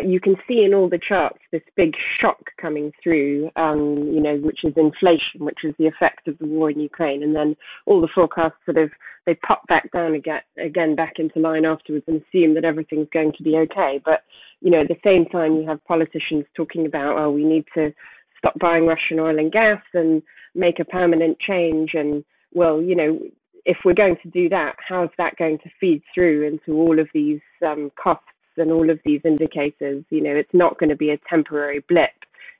you 0.05 0.21
can 0.21 0.37
see 0.47 0.63
in 0.65 0.75
all 0.75 0.89
the 0.89 0.99
charts 0.99 1.39
this 1.51 1.63
big 1.77 1.95
shock 2.21 2.39
coming 2.61 2.93
through, 3.03 3.51
um, 3.57 4.11
you 4.13 4.21
know, 4.21 4.37
which 4.37 4.65
is 4.65 4.73
inflation, 4.77 5.45
which 5.45 5.65
is 5.65 5.75
the 5.79 5.87
effect 5.87 6.29
of 6.29 6.39
the 6.39 6.47
war 6.47 6.71
in 6.71 6.81
Ukraine, 6.81 7.23
and 7.23 7.35
then 7.35 7.57
all 7.87 8.01
the 8.01 8.09
forecasts 8.15 8.59
sort 8.65 8.79
of 8.79 8.91
they 9.27 9.35
pop 9.35 9.67
back 9.67 9.91
down 9.93 10.15
again, 10.15 10.41
again 10.63 10.95
back 10.95 11.15
into 11.19 11.39
line 11.39 11.65
afterwards 11.65 12.05
and 12.07 12.23
assume 12.23 12.55
that 12.55 12.65
everything's 12.65 13.09
going 13.13 13.33
to 13.37 13.43
be 13.43 13.57
okay. 13.57 14.01
But 14.05 14.23
you 14.61 14.71
know, 14.71 14.81
at 14.81 14.89
the 14.89 14.97
same 15.05 15.27
time, 15.27 15.57
you 15.57 15.67
have 15.69 15.85
politicians 15.85 16.45
talking 16.57 16.87
about, 16.87 17.19
oh, 17.19 17.31
we 17.31 17.45
need 17.45 17.65
to 17.75 17.93
stop 18.39 18.59
buying 18.59 18.87
Russian 18.87 19.19
oil 19.19 19.39
and 19.39 19.53
gas 19.53 19.83
and 19.95 20.23
make 20.55 20.79
a 20.81 20.85
permanent 20.85 21.39
change, 21.41 21.91
and 21.95 22.25
well, 22.53 22.81
you 22.81 22.95
know, 22.95 23.19
if 23.65 23.79
we're 23.85 23.95
going 23.95 24.17
to 24.23 24.31
do 24.31 24.49
that, 24.49 24.77
how's 24.87 25.11
that 25.19 25.37
going 25.37 25.59
to 25.59 25.71
feed 25.81 26.03
through 26.15 26.47
into 26.47 26.79
all 26.79 26.99
of 26.99 27.09
these 27.13 27.41
um, 27.67 27.91
costs? 28.03 28.25
And 28.59 28.73
all 28.73 28.91
of 28.91 29.01
these 29.05 29.21
indicators, 29.25 30.05
you 30.11 30.21
know, 30.21 30.35
it's 30.35 30.53
not 30.53 30.79
going 30.79 30.91
to 30.91 30.97
be 30.97 31.11
a 31.11 31.19
temporary 31.29 31.85
blip. 31.89 32.11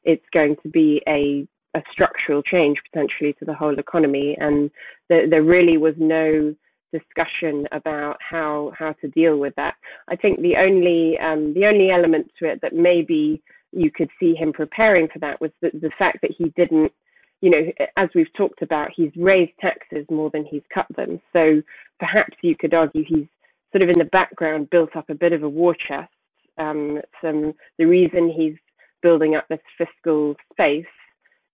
It's 0.05 0.25
going 0.33 0.57
to 0.63 0.69
be 0.69 1.03
a, 1.07 1.47
a 1.77 1.83
structural 1.93 2.43
change 2.43 2.79
potentially 2.91 3.35
to 3.35 3.45
the 3.45 3.55
whole 3.55 3.79
economy. 3.79 4.37
And 4.41 4.71
there, 5.09 5.29
there 5.29 5.43
really 5.43 5.77
was 5.77 5.95
no 5.99 6.55
discussion 6.93 7.67
about 7.73 8.17
how 8.21 8.73
how 8.79 8.95
to 8.95 9.09
deal 9.09 9.37
with 9.37 9.55
that. 9.57 9.75
I 10.09 10.17
think 10.17 10.41
the 10.41 10.57
only 10.57 11.19
um, 11.19 11.53
the 11.53 11.67
only 11.67 11.91
element 11.91 12.31
to 12.39 12.47
it 12.51 12.61
that 12.63 12.75
maybe 12.75 13.43
you 13.73 13.91
could 13.91 14.09
see 14.19 14.35
him 14.35 14.53
preparing 14.55 15.09
for 15.09 15.19
that 15.19 15.41
was 15.41 15.51
the, 15.61 15.71
the 15.75 15.91
fact 15.99 16.19
that 16.23 16.31
he 16.37 16.47
didn't 16.57 16.93
you 17.41 17.51
know, 17.51 17.87
as 17.97 18.09
we've 18.15 18.33
talked 18.37 18.63
about, 18.63 18.91
he's 18.95 19.13
raised 19.17 19.53
taxes 19.61 20.05
more 20.11 20.31
than 20.31 20.45
he's 20.45 20.63
cut 20.75 20.87
them. 20.97 21.21
So 21.33 21.63
perhaps 22.01 22.37
you 22.43 22.57
could 22.57 22.75
argue 22.75 23.05
he's 23.07 23.27
sort 23.73 23.83
of 23.83 23.89
in 23.89 23.99
the 23.99 24.05
background 24.05 24.71
built 24.71 24.97
up 24.97 25.09
a 25.11 25.15
bit 25.15 25.33
of 25.33 25.43
a 25.43 25.49
war 25.49 25.75
chest. 25.75 26.13
Um, 26.59 27.01
some 27.23 27.55
the 27.79 27.85
reason 27.85 28.31
he's 28.31 28.57
building 29.03 29.37
up 29.37 29.47
this 29.49 29.61
fiscal 29.77 30.35
space 30.53 30.87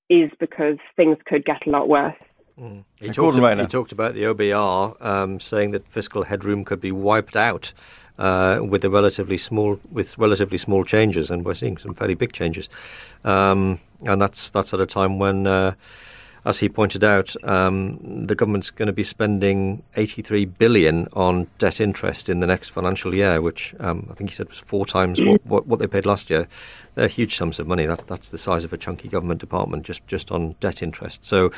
is 0.09 0.31
because 0.39 0.77
things 0.97 1.19
could 1.27 1.45
get 1.45 1.67
a 1.67 1.71
lot 1.71 1.89
worse. 1.89 2.17
Mm. 2.59 2.85
He, 3.01 3.09
talked 3.09 3.37
about, 3.37 3.59
he, 3.59 3.67
talked 3.67 3.91
about, 3.91 4.15
the 4.15 4.23
OBR 4.23 5.05
um, 5.05 5.41
saying 5.41 5.73
that 5.73 5.89
fiscal 5.89 6.23
headroom 6.23 6.65
could 6.65 6.81
be 6.81 6.93
wiped 6.93 7.37
out 7.37 7.73
uh, 8.17 8.61
with 8.63 8.83
the 8.83 8.91
relatively 8.91 9.37
small 9.37 9.81
with 9.91 10.17
relatively 10.19 10.59
small 10.59 10.85
changes, 10.85 11.31
and 11.31 11.45
we're 11.45 11.55
seeing 11.55 11.77
some 11.79 11.95
fairly 11.95 12.15
big 12.15 12.33
changes. 12.33 12.69
Um, 13.25 13.81
and 14.03 14.21
that's 14.21 14.51
that's 14.51 14.73
at 14.73 14.81
a 14.81 14.87
time 14.87 15.19
when. 15.19 15.47
Uh, 15.47 15.75
as 16.45 16.61
he 16.61 16.69
pointed 16.69 17.03
out, 17.03 17.35
um, 17.45 18.27
the 18.27 18.35
government's 18.35 18.71
going 18.71 18.87
to 18.87 18.93
be 18.93 19.03
spending 19.03 19.83
83 19.97 20.45
billion 20.45 21.09
on 21.15 21.47
debt 21.59 21.81
interest 21.81 22.29
in 22.29 22.41
the 22.41 22.47
next 22.47 22.69
financial 22.69 23.15
year, 23.15 23.41
which 23.41 23.75
um, 23.81 24.07
I 24.11 24.15
think 24.15 24.31
he 24.31 24.37
said 24.37 24.49
was 24.49 24.59
four 24.59 24.85
times 24.85 25.23
what, 25.23 25.47
what, 25.47 25.67
what, 25.67 25.79
they 25.79 25.87
paid 25.87 26.05
last 26.05 26.29
year. 26.29 26.47
They're 26.97 27.09
huge 27.09 27.37
sums 27.37 27.59
of 27.59 27.67
money. 27.67 27.87
That, 27.87 28.07
that's 28.07 28.29
the 28.29 28.39
size 28.39 28.63
of 28.65 28.73
a 28.73 28.77
chunky 28.77 29.09
government 29.09 29.41
department 29.41 29.85
just 29.85 30.07
just 30.07 30.31
on 30.31 30.55
debt 30.61 30.83
interest. 30.83 31.25
So 31.25 31.51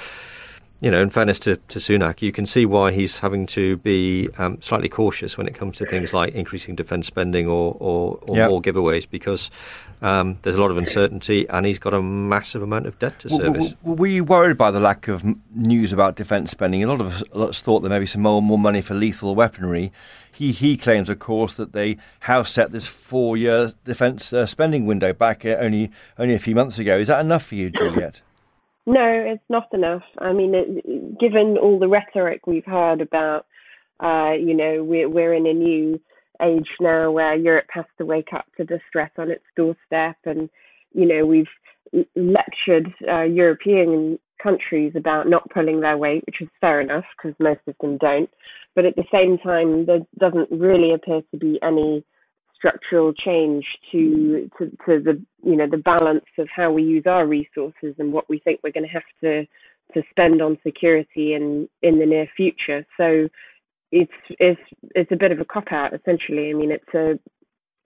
you 0.81 0.91
know, 0.91 1.01
in 1.01 1.09
fairness 1.09 1.39
to, 1.41 1.57
to 1.57 1.79
Sunak, 1.79 2.21
you 2.21 2.33
can 2.33 2.45
see 2.45 2.67
why 2.67 2.93
he's 2.93 3.19
having 3.19 3.47
to 3.47 3.79
be 3.79 4.29
um, 4.37 4.61
slightly 4.61 4.91
cautious 4.91 5.39
when 5.39 5.47
it 5.47 5.55
comes 5.55 5.79
to 5.79 5.87
things 5.87 6.13
like 6.13 6.35
increasing 6.35 6.75
defence 6.75 7.07
spending 7.07 7.49
or, 7.49 7.75
or, 7.81 8.19
or 8.29 8.37
yep. 8.37 8.51
more 8.51 8.61
giveaways 8.61 9.09
because 9.09 9.51
um, 10.03 10.39
there's 10.43 10.57
a 10.57 10.61
lot 10.61 10.71
of 10.71 10.77
uncertainty 10.77 11.49
and 11.49 11.65
he's 11.65 11.79
got 11.79 11.95
a 11.95 12.03
massive 12.03 12.63
amount 12.63 12.87
of 12.87 12.99
debt 12.99 13.19
to 13.21 13.31
service. 13.31 13.75
were 13.83 14.07
you 14.07 14.23
worried 14.23 14.59
by 14.59 14.71
the 14.71 14.79
lack 14.79 15.09
of 15.09 15.25
news 15.55 15.95
about 15.95 16.15
defence 16.15 16.51
spending? 16.51 16.85
A 16.85 16.87
lot 16.87 17.01
of 17.01 17.23
us 17.33 17.61
thought 17.61 17.81
there 17.81 17.91
may 17.91 17.99
be 17.99 18.07
some 18.07 18.23
more, 18.23 18.43
more 18.43 18.59
money 18.59 18.83
for 18.83 18.93
lethal 18.93 19.35
weaponry. 19.35 19.93
He, 20.31 20.53
he 20.53 20.77
claims, 20.77 21.09
of 21.09 21.19
course, 21.19 21.55
that 21.55 21.73
they 21.73 21.97
have 22.21 22.47
set 22.47 22.71
this 22.71 22.87
four 22.87 23.39
year 23.39 23.73
defence 23.87 24.31
uh, 24.31 24.45
spending 24.45 24.85
window 24.85 25.15
back 25.15 25.47
uh, 25.47 25.57
only, 25.59 25.91
only 26.19 26.35
a 26.35 26.39
few 26.39 26.55
months 26.55 26.79
ago. 26.79 26.99
Is 26.99 27.09
that 27.09 27.21
enough 27.21 27.47
for 27.47 27.55
you, 27.55 27.71
Juliet? 27.71 28.21
No, 28.87 29.05
it's 29.05 29.43
not 29.49 29.69
enough. 29.73 30.05
I 30.19 30.33
mean, 30.33 30.55
it, 30.55 31.19
given 31.19 31.59
all 31.61 31.79
the 31.79 31.89
rhetoric 31.89 32.47
we've 32.47 32.65
heard 32.65 33.01
about, 33.01 33.47
uh, 34.01 34.33
you 34.33 34.55
know, 34.55 34.85
we're, 34.85 35.09
we're 35.09 35.35
in 35.35 35.47
a 35.47 35.53
new 35.53 36.01
age 36.41 36.69
now 36.81 37.11
where 37.11 37.35
Europe 37.35 37.67
has 37.71 37.87
to 37.99 38.05
wake 38.05 38.29
up 38.33 38.45
to 38.57 38.65
the 38.65 38.79
threat 38.93 39.11
on 39.19 39.31
its 39.31 39.45
doorstep, 39.57 40.17
and 40.25 40.49
you 40.93 41.07
know, 41.07 41.27
we've 41.27 41.47
lectured 42.15 42.93
uh, 43.09 43.23
European 43.23 44.19
countries 44.43 44.93
about 44.95 45.29
not 45.29 45.51
pulling 45.51 45.81
their 45.81 45.97
weight, 45.97 46.23
which 46.27 46.41
is 46.41 46.49
fair 46.61 46.81
enough 46.81 47.05
because 47.17 47.35
most 47.41 47.61
of 47.67 47.75
them 47.81 47.97
don't. 47.99 48.31
But 48.75 48.85
at 48.85 48.97
the 48.97 49.05
same 49.11 49.39
time, 49.39 49.87
there 49.87 50.01
doesn't 50.19 50.51
really 50.51 50.93
appear 50.93 51.23
to 51.31 51.37
be 51.39 51.59
any 51.63 52.05
structural 52.57 53.13
change 53.13 53.65
to, 53.93 54.51
to 54.59 54.71
to 54.87 55.01
the 55.03 55.23
you 55.45 55.57
know 55.57 55.69
the 55.71 55.77
balance 55.77 56.25
of 56.39 56.49
how 56.55 56.71
we 56.71 56.83
use 56.83 57.05
our 57.07 57.27
resources 57.27 57.95
and 57.99 58.13
what 58.13 58.29
we 58.29 58.39
think 58.39 58.61
we're 58.63 58.73
going 58.73 58.87
to 58.87 58.93
have 58.93 59.03
to 59.23 59.47
to 59.95 60.03
spend 60.11 60.43
on 60.43 60.59
security 60.63 61.35
in 61.35 61.69
in 61.83 61.99
the 61.99 62.07
near 62.07 62.29
future. 62.37 62.87
So 62.97 63.29
it's 63.93 64.13
it's 64.39 64.61
it's 64.95 65.13
a 65.13 65.17
bit 65.17 65.33
of 65.33 65.41
a 65.41 65.45
cop 65.45 65.71
out 65.71 65.95
essentially. 65.95 66.51
I 66.51 66.55
mean, 66.55 66.71
it's 66.71 66.95
a 66.95 67.19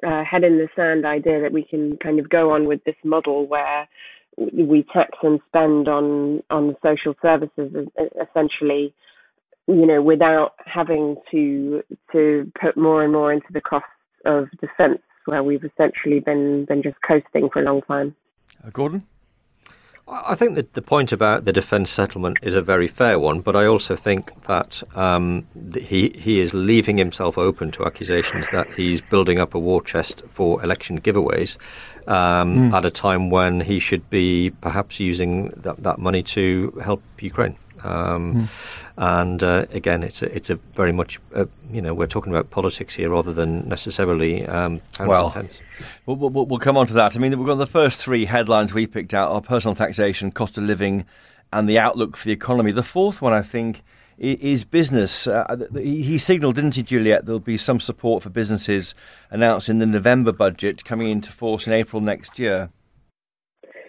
uh, 0.06 0.24
head 0.24 0.44
in 0.44 0.56
the 0.56 0.68
sand 0.74 1.04
idea 1.04 1.40
that 1.42 1.52
we 1.52 1.62
can 1.62 1.96
kind 1.98 2.18
of 2.18 2.30
go 2.30 2.50
on 2.52 2.66
with 2.66 2.82
this 2.84 2.96
model 3.04 3.46
where 3.46 3.86
we 4.38 4.84
tax 4.92 5.10
and 5.22 5.40
spend 5.48 5.88
on 5.88 6.42
on 6.50 6.74
social 6.82 7.14
services 7.20 7.70
essentially 8.22 8.94
you 9.66 9.86
know 9.86 10.00
without 10.00 10.52
having 10.64 11.16
to 11.30 11.82
to 12.12 12.50
put 12.60 12.76
more 12.76 13.04
and 13.04 13.12
more 13.12 13.32
into 13.32 13.52
the 13.52 13.60
cost 13.60 13.84
of 14.24 14.50
defence 14.60 15.00
where 15.26 15.42
we've 15.42 15.64
essentially 15.64 16.20
been 16.20 16.64
been 16.64 16.82
just 16.82 16.96
coasting 17.06 17.48
for 17.50 17.60
a 17.60 17.64
long 17.64 17.82
time. 17.82 18.14
Uh, 18.64 18.70
Gordon. 18.70 19.06
I 20.12 20.34
think 20.34 20.56
that 20.56 20.72
the 20.72 20.82
point 20.82 21.12
about 21.12 21.44
the 21.44 21.52
defence 21.52 21.88
settlement 21.88 22.38
is 22.42 22.54
a 22.54 22.62
very 22.62 22.88
fair 22.88 23.16
one, 23.16 23.42
but 23.42 23.54
I 23.54 23.66
also 23.66 23.94
think 23.94 24.42
that 24.42 24.82
um, 24.96 25.46
he 25.72 26.12
he 26.16 26.40
is 26.40 26.52
leaving 26.52 26.98
himself 26.98 27.38
open 27.38 27.70
to 27.72 27.84
accusations 27.84 28.48
that 28.48 28.66
he's 28.74 29.00
building 29.00 29.38
up 29.38 29.54
a 29.54 29.58
war 29.58 29.80
chest 29.80 30.24
for 30.28 30.60
election 30.64 31.00
giveaways 31.00 31.56
um, 32.08 32.70
mm. 32.70 32.72
at 32.72 32.84
a 32.84 32.90
time 32.90 33.30
when 33.30 33.60
he 33.60 33.78
should 33.78 34.10
be 34.10 34.50
perhaps 34.60 34.98
using 34.98 35.50
that, 35.50 35.80
that 35.84 36.00
money 36.00 36.24
to 36.24 36.72
help 36.82 37.02
Ukraine. 37.20 37.56
Um, 37.84 38.34
mm. 38.34 38.84
And 38.96 39.42
uh, 39.42 39.66
again, 39.70 40.02
it's 40.02 40.22
a, 40.22 40.34
it's 40.34 40.50
a 40.50 40.56
very 40.74 40.92
much 40.92 41.20
uh, 41.34 41.46
you 41.72 41.80
know 41.80 41.94
we're 41.94 42.06
talking 42.06 42.32
about 42.32 42.50
politics 42.50 42.94
here 42.94 43.10
rather 43.10 43.32
than 43.32 43.68
necessarily 43.68 44.46
um, 44.46 44.80
well, 44.98 45.34
we'll, 46.06 46.16
we'll, 46.16 46.46
we'll 46.46 46.58
come 46.58 46.76
on 46.76 46.86
to 46.88 46.94
that. 46.94 47.16
I 47.16 47.18
mean, 47.18 47.36
we've 47.38 47.46
got 47.46 47.56
the 47.56 47.66
first 47.66 48.00
three 48.00 48.24
headlines 48.26 48.74
we 48.74 48.86
picked 48.86 49.14
out 49.14 49.30
are 49.30 49.40
personal 49.40 49.74
taxation, 49.74 50.30
cost 50.30 50.58
of 50.58 50.64
living, 50.64 51.04
and 51.52 51.68
the 51.68 51.78
outlook 51.78 52.16
for 52.16 52.26
the 52.26 52.32
economy. 52.32 52.72
The 52.72 52.82
fourth 52.82 53.22
one, 53.22 53.32
I 53.32 53.42
think, 53.42 53.82
is 54.20 54.64
business. 54.64 55.26
Uh, 55.26 55.66
he 55.74 56.18
signalled, 56.18 56.56
didn't 56.56 56.76
he, 56.76 56.82
Juliet, 56.82 57.24
there'll 57.24 57.40
be 57.40 57.56
some 57.56 57.80
support 57.80 58.22
for 58.22 58.28
businesses 58.28 58.94
announced 59.30 59.70
in 59.70 59.78
the 59.78 59.86
November 59.86 60.30
budget 60.30 60.84
coming 60.84 61.08
into 61.08 61.32
force 61.32 61.66
in 61.66 61.72
April 61.72 62.02
next 62.02 62.38
year. 62.38 62.70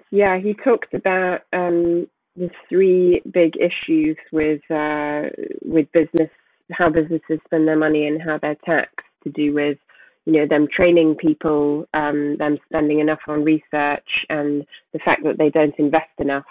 Yeah, 0.10 0.40
he 0.40 0.54
talked 0.54 0.94
about 0.94 1.42
um, 1.52 2.08
the 2.36 2.50
three 2.70 3.22
big 3.32 3.54
issues 3.58 4.18
with 4.32 4.62
uh, 4.72 5.24
with 5.64 5.92
business, 5.92 6.30
how 6.72 6.90
businesses 6.90 7.40
spend 7.46 7.68
their 7.68 7.78
money 7.78 8.08
and 8.08 8.22
how 8.22 8.38
they're 8.42 8.58
taxed, 8.66 9.06
to 9.24 9.30
do 9.32 9.54
with 9.54 9.78
you 10.26 10.34
know 10.34 10.48
them 10.48 10.68
training 10.76 11.16
people, 11.16 11.88
um, 11.94 12.38
them 12.38 12.58
spending 12.68 13.00
enough 13.00 13.20
on 13.28 13.44
research, 13.44 14.08
and 14.30 14.66
the 14.94 15.00
fact 15.00 15.24
that 15.24 15.38
they 15.38 15.50
don't 15.50 15.76
invest 15.78 16.12
enough, 16.20 16.46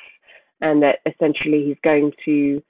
and 0.60 0.82
that 0.82 0.98
essentially 1.06 1.64
he's 1.66 1.78
going 1.82 2.12
to 2.24 2.62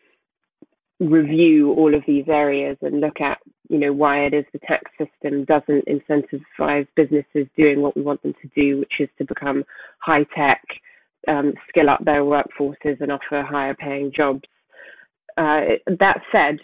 review 1.00 1.72
all 1.74 1.94
of 1.94 2.02
these 2.06 2.26
areas 2.28 2.76
and 2.82 3.00
look 3.00 3.20
at 3.20 3.38
you 3.70 3.78
know 3.78 3.92
why 3.92 4.20
it 4.26 4.34
is 4.34 4.44
the 4.52 4.58
tax 4.60 4.90
system 4.98 5.44
doesn't 5.46 5.84
incentivize 5.88 6.86
businesses 6.94 7.46
doing 7.56 7.80
what 7.80 7.96
we 7.96 8.02
want 8.02 8.22
them 8.22 8.34
to 8.42 8.48
do, 8.54 8.78
which 8.80 8.94
is 9.00 9.08
to 9.18 9.24
become 9.24 9.64
high 10.00 10.24
tech 10.36 10.62
um, 11.28 11.52
skill 11.68 11.90
up 11.90 12.04
their 12.04 12.22
workforces 12.22 13.00
and 13.00 13.12
offer 13.12 13.42
higher 13.42 13.74
paying 13.74 14.12
jobs. 14.14 14.42
Uh, 15.36 15.76
that 15.98 16.20
said, 16.32 16.58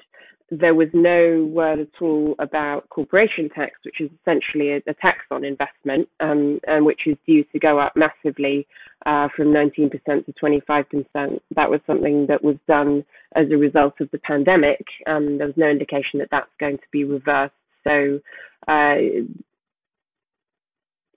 there 0.51 0.75
was 0.75 0.89
no 0.93 1.45
word 1.53 1.81
at 1.81 2.01
all 2.01 2.35
about 2.39 2.89
corporation 2.91 3.49
tax, 3.49 3.73
which 3.85 4.01
is 4.01 4.11
essentially 4.21 4.73
a, 4.73 4.77
a 4.87 4.95
tax 4.95 5.19
on 5.31 5.45
investment, 5.45 6.09
um, 6.21 6.61
and 6.69 6.85
which 6.85 7.01
is 7.07 7.17
due 7.27 7.43
to 7.53 7.59
go 7.59 7.81
up 7.81 7.95
massively 7.97 8.67
uh, 9.07 9.29
from 9.37 9.49
19% 9.49 9.91
to 9.91 10.33
25%. 10.33 11.41
That 11.57 11.71
was 11.71 11.81
something 11.87 12.27
that 12.29 12.45
was 12.45 12.57
done 12.69 13.05
as 13.35 13.47
a 13.51 13.57
result 13.57 13.95
of 14.01 14.11
the 14.13 14.19
pandemic. 14.19 14.85
Um, 15.07 15.39
there 15.39 15.49
was 15.49 15.57
no 15.57 15.69
indication 15.69 16.21
that 16.21 16.29
that's 16.31 16.51
going 16.61 16.79
to 16.79 16.87
be 16.93 17.05
reversed. 17.05 17.55
So, 17.83 18.21
uh, 18.69 18.97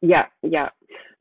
yeah, 0.01 0.25
yeah. 0.41 0.69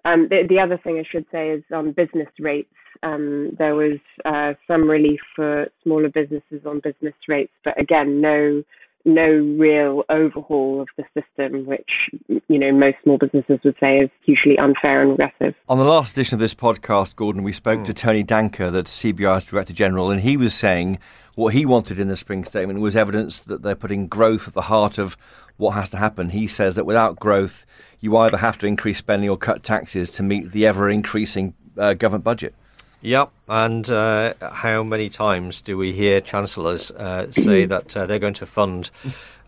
Um, 0.05 0.29
the, 0.31 0.47
the, 0.49 0.61
other 0.61 0.79
thing 0.79 0.99
I 0.99 1.09
should 1.11 1.27
say 1.31 1.51
is 1.51 1.63
on 1.73 1.93
business 1.93 2.29
rates. 2.39 2.73
Um, 3.03 3.51
there 3.59 3.75
was 3.75 3.99
uh, 4.25 4.55
some 4.67 4.89
relief 4.89 5.21
for 5.37 5.67
smaller 5.83 6.09
businesses 6.09 6.67
on 6.67 6.81
business 6.83 7.15
rates, 7.29 7.53
but 7.65 7.79
again, 7.81 8.21
no 8.21 8.63
no 9.09 9.29
real 9.59 10.05
overhaul 10.09 10.83
of 10.83 10.89
the 10.97 11.05
system, 11.15 11.67
which 11.67 11.91
you 12.29 12.59
know 12.59 12.71
most 12.73 12.97
small 13.03 13.19
businesses 13.19 13.59
would 13.65 13.75
say 13.81 13.99
is 13.99 14.11
hugely 14.25 14.57
unfair 14.59 15.03
and 15.03 15.11
regressive. 15.11 15.55
On 15.69 15.79
the 15.79 15.85
last 15.85 16.13
edition 16.13 16.35
of 16.35 16.41
this 16.41 16.55
podcast, 16.55 17.17
Gordon, 17.17 17.43
we 17.43 17.53
spoke 17.53 17.81
mm. 17.81 17.85
to 17.87 17.95
Tony 17.95 18.23
Danker, 18.23 18.71
the 18.71 18.85
CBI's 18.85 19.45
Director 19.45 19.73
General, 19.73 20.11
and 20.11 20.21
he 20.21 20.37
was 20.37 20.55
saying 20.55 20.99
what 21.35 21.55
he 21.55 21.65
wanted 21.65 21.99
in 21.99 22.09
the 22.09 22.17
spring 22.17 22.45
statement 22.45 22.81
was 22.81 22.97
evidence 22.97 23.41
that 23.41 23.63
they're 23.63 23.75
putting 23.75 24.09
growth 24.09 24.49
at 24.49 24.55
the 24.55 24.63
heart 24.63 24.99
of 24.99 25.17
what 25.57 25.71
has 25.73 25.89
to 25.91 25.97
happen. 25.97 26.31
He 26.31 26.47
says 26.47 26.75
that 26.75 26.85
without 26.85 27.19
growth, 27.19 27.65
you 28.01 28.17
either 28.17 28.37
have 28.39 28.59
to 28.59 28.67
increase 28.67 28.99
spending 28.99 29.31
or 29.31 29.37
cut 29.37 29.63
taxes 29.63 30.11
to 30.11 30.23
meet 30.23 30.53
the 30.53 30.67
ever 30.67 30.91
increasing 30.91 31.55
uh, 31.77 31.95
government 31.95 32.25
budget. 32.25 32.55
Yep, 33.01 33.31
and 33.49 33.89
uh, 33.89 34.35
how 34.41 34.83
many 34.83 35.09
times 35.09 35.63
do 35.63 35.79
we 35.79 35.93
hear 35.93 36.21
chancellors 36.21 36.91
uh, 36.91 37.31
say 37.31 37.65
that 37.67 37.97
uh, 37.97 38.07
they're 38.07 38.19
going 38.19 38.35
to 38.35 38.47
fund 38.47 38.91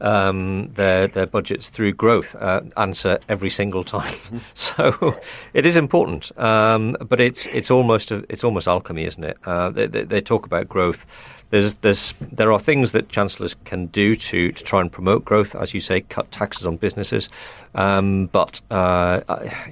um, 0.01 0.71
their 0.75 1.09
their 1.09 1.27
budgets 1.27 1.69
through 1.69 1.95
growth? 1.95 2.37
Uh, 2.37 2.61
answer 2.77 3.19
every 3.29 3.51
single 3.51 3.83
time. 3.83 4.15
so 4.55 5.19
it 5.53 5.67
is 5.67 5.75
important, 5.77 6.31
um, 6.39 6.97
but 7.09 7.19
it's 7.19 7.49
it's 7.49 7.73
almost 7.73 8.13
a, 8.13 8.25
it's 8.29 8.45
almost 8.45 8.69
alchemy, 8.69 9.05
isn't 9.05 9.25
it? 9.25 9.37
Uh, 9.45 9.71
they, 9.71 9.87
they, 9.89 10.05
they, 10.05 10.21
talk 10.21 10.47
about 10.47 10.69
growth 10.69 11.40
there's, 11.51 11.75
there's, 11.77 12.15
there 12.21 12.53
are 12.53 12.59
things 12.59 12.93
that 12.93 13.09
chancellors 13.09 13.55
can 13.65 13.87
do 13.87 14.17
to, 14.17 14.53
to 14.53 14.65
try 14.65 14.81
and 14.81 14.91
promote 14.91 15.25
growth, 15.25 15.55
as 15.55 15.75
you 15.75 15.81
say, 15.81 16.01
cut 16.01 16.31
taxes 16.31 16.67
on 16.67 16.77
businesses. 16.77 17.29
Um, 17.75 18.27
but 18.27 18.61
uh, 18.71 19.21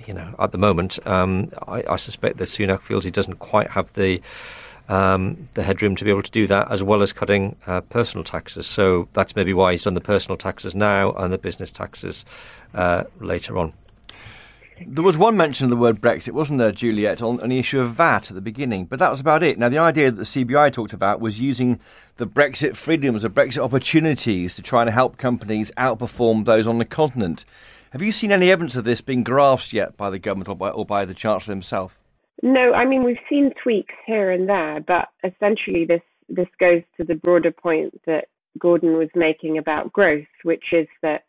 you 0.07 0.15
know, 0.15 0.35
at 0.39 0.53
the 0.53 0.59
moment, 0.59 1.05
um, 1.07 1.49
I, 1.67 1.85
I, 1.89 1.97
suspect 1.97 2.39
that 2.39 2.45
Sunak 2.45 2.81
feels 2.81 3.05
he 3.05 3.11
doesn't 3.11 3.39
quite 3.39 3.71
have 3.71 3.93
the 3.95 4.21
um, 4.89 5.49
the 5.55 5.63
headroom 5.63 5.97
to 5.97 6.05
be 6.05 6.11
able 6.11 6.23
to 6.23 6.31
do 6.31 6.47
that, 6.47 6.71
as 6.71 6.83
well 6.83 7.03
as 7.03 7.13
cutting 7.13 7.57
uh, 7.67 7.83
personal 7.83 8.25
taxes. 8.25 8.67
So 8.67 9.09
that's 9.13 9.37
maybe 9.37 9.53
why 9.53 9.73
he's 9.73 9.85
done 9.85 9.95
the 9.95 10.01
personal 10.01 10.37
taxes 10.37 10.75
now 10.75 11.13
and 11.13 11.33
the 11.33 11.39
business 11.39 11.71
taxes 11.71 12.25
uh, 12.75 13.05
later 13.21 13.59
on. 13.59 13.73
There 14.87 15.05
was 15.05 15.17
one 15.17 15.37
mention 15.37 15.65
of 15.65 15.71
the 15.71 15.77
word 15.77 16.01
Brexit, 16.01 16.33
wasn't 16.33 16.59
there, 16.59 16.73
Juliet, 16.73 17.21
on, 17.21 17.37
the 17.37 17.59
issue 17.59 17.81
of 17.81 17.91
VAT 17.91 18.31
at 18.31 18.35
the 18.35 18.41
beginning, 18.41 18.85
but 18.85 18.99
that 18.99 19.11
was 19.11 19.21
about 19.21 19.43
it. 19.43 19.59
Now, 19.59 19.69
the 19.69 19.79
idea 19.79 20.11
that 20.11 20.17
the 20.17 20.45
CBI 20.45 20.73
talked 20.73 20.93
about 20.93 21.21
was 21.21 21.41
using 21.41 21.81
the 22.17 22.27
Brexit 22.27 22.77
freedoms, 22.77 23.23
the 23.23 23.31
Brexit 23.31 23.63
opportunities 23.63 24.55
to 24.57 24.63
try 24.63 24.83
and 24.83 24.91
help 24.91 25.17
companies 25.17 25.73
outperform 25.77 26.45
those 26.45 26.67
on 26.67 26.79
the 26.79 26.85
continent. 26.85 27.45
Have 27.91 28.03
you 28.03 28.13
seen 28.13 28.31
any 28.31 28.51
evidence 28.51 28.77
of 28.77 28.85
this 28.85 29.01
being 29.01 29.25
grasped 29.25 29.73
yet 29.73 29.97
by 29.97 30.11
the 30.11 30.19
government 30.19 30.49
or 30.49 30.57
by, 30.57 30.71
or 30.71 30.85
by 30.85 31.05
the 31.05 31.15
Chancellor 31.15 31.53
himself? 31.53 31.99
No, 32.43 32.73
I 32.73 32.85
mean 32.85 33.03
we've 33.03 33.17
seen 33.29 33.53
tweaks 33.61 33.95
here 34.07 34.31
and 34.31 34.49
there, 34.49 34.81
but 34.81 35.09
essentially 35.25 35.85
this 35.85 36.03
this 36.29 36.49
goes 36.61 36.83
to 36.97 37.05
the 37.05 37.15
broader 37.15 37.51
point 37.51 38.01
that 38.07 38.27
Gordon 38.59 38.97
was 38.97 39.09
making 39.15 39.59
about 39.59 39.93
growth, 39.93 40.27
which 40.45 40.65
is 40.73 40.87
that 41.03 41.25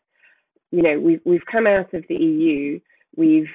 you 0.70 0.82
know 0.82 1.00
we've 1.00 1.20
we've 1.24 1.46
come 1.50 1.66
out 1.66 1.92
of 1.94 2.04
the 2.08 2.14
EU, 2.14 2.78
we've 3.16 3.50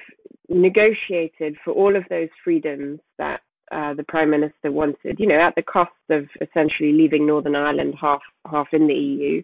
negotiated 0.48 1.56
for 1.64 1.72
all 1.72 1.96
of 1.96 2.04
those 2.08 2.28
freedoms 2.44 3.00
that 3.18 3.40
uh, 3.72 3.94
the 3.94 4.04
prime 4.04 4.30
minister 4.30 4.70
wanted, 4.70 5.18
you 5.18 5.26
know, 5.26 5.40
at 5.40 5.54
the 5.56 5.62
cost 5.62 5.90
of 6.10 6.28
essentially 6.40 6.92
leaving 6.92 7.26
Northern 7.26 7.56
Ireland 7.56 7.94
half 8.00 8.22
half 8.48 8.68
in 8.72 8.86
the 8.86 8.94
EU, 8.94 9.42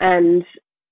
and 0.00 0.44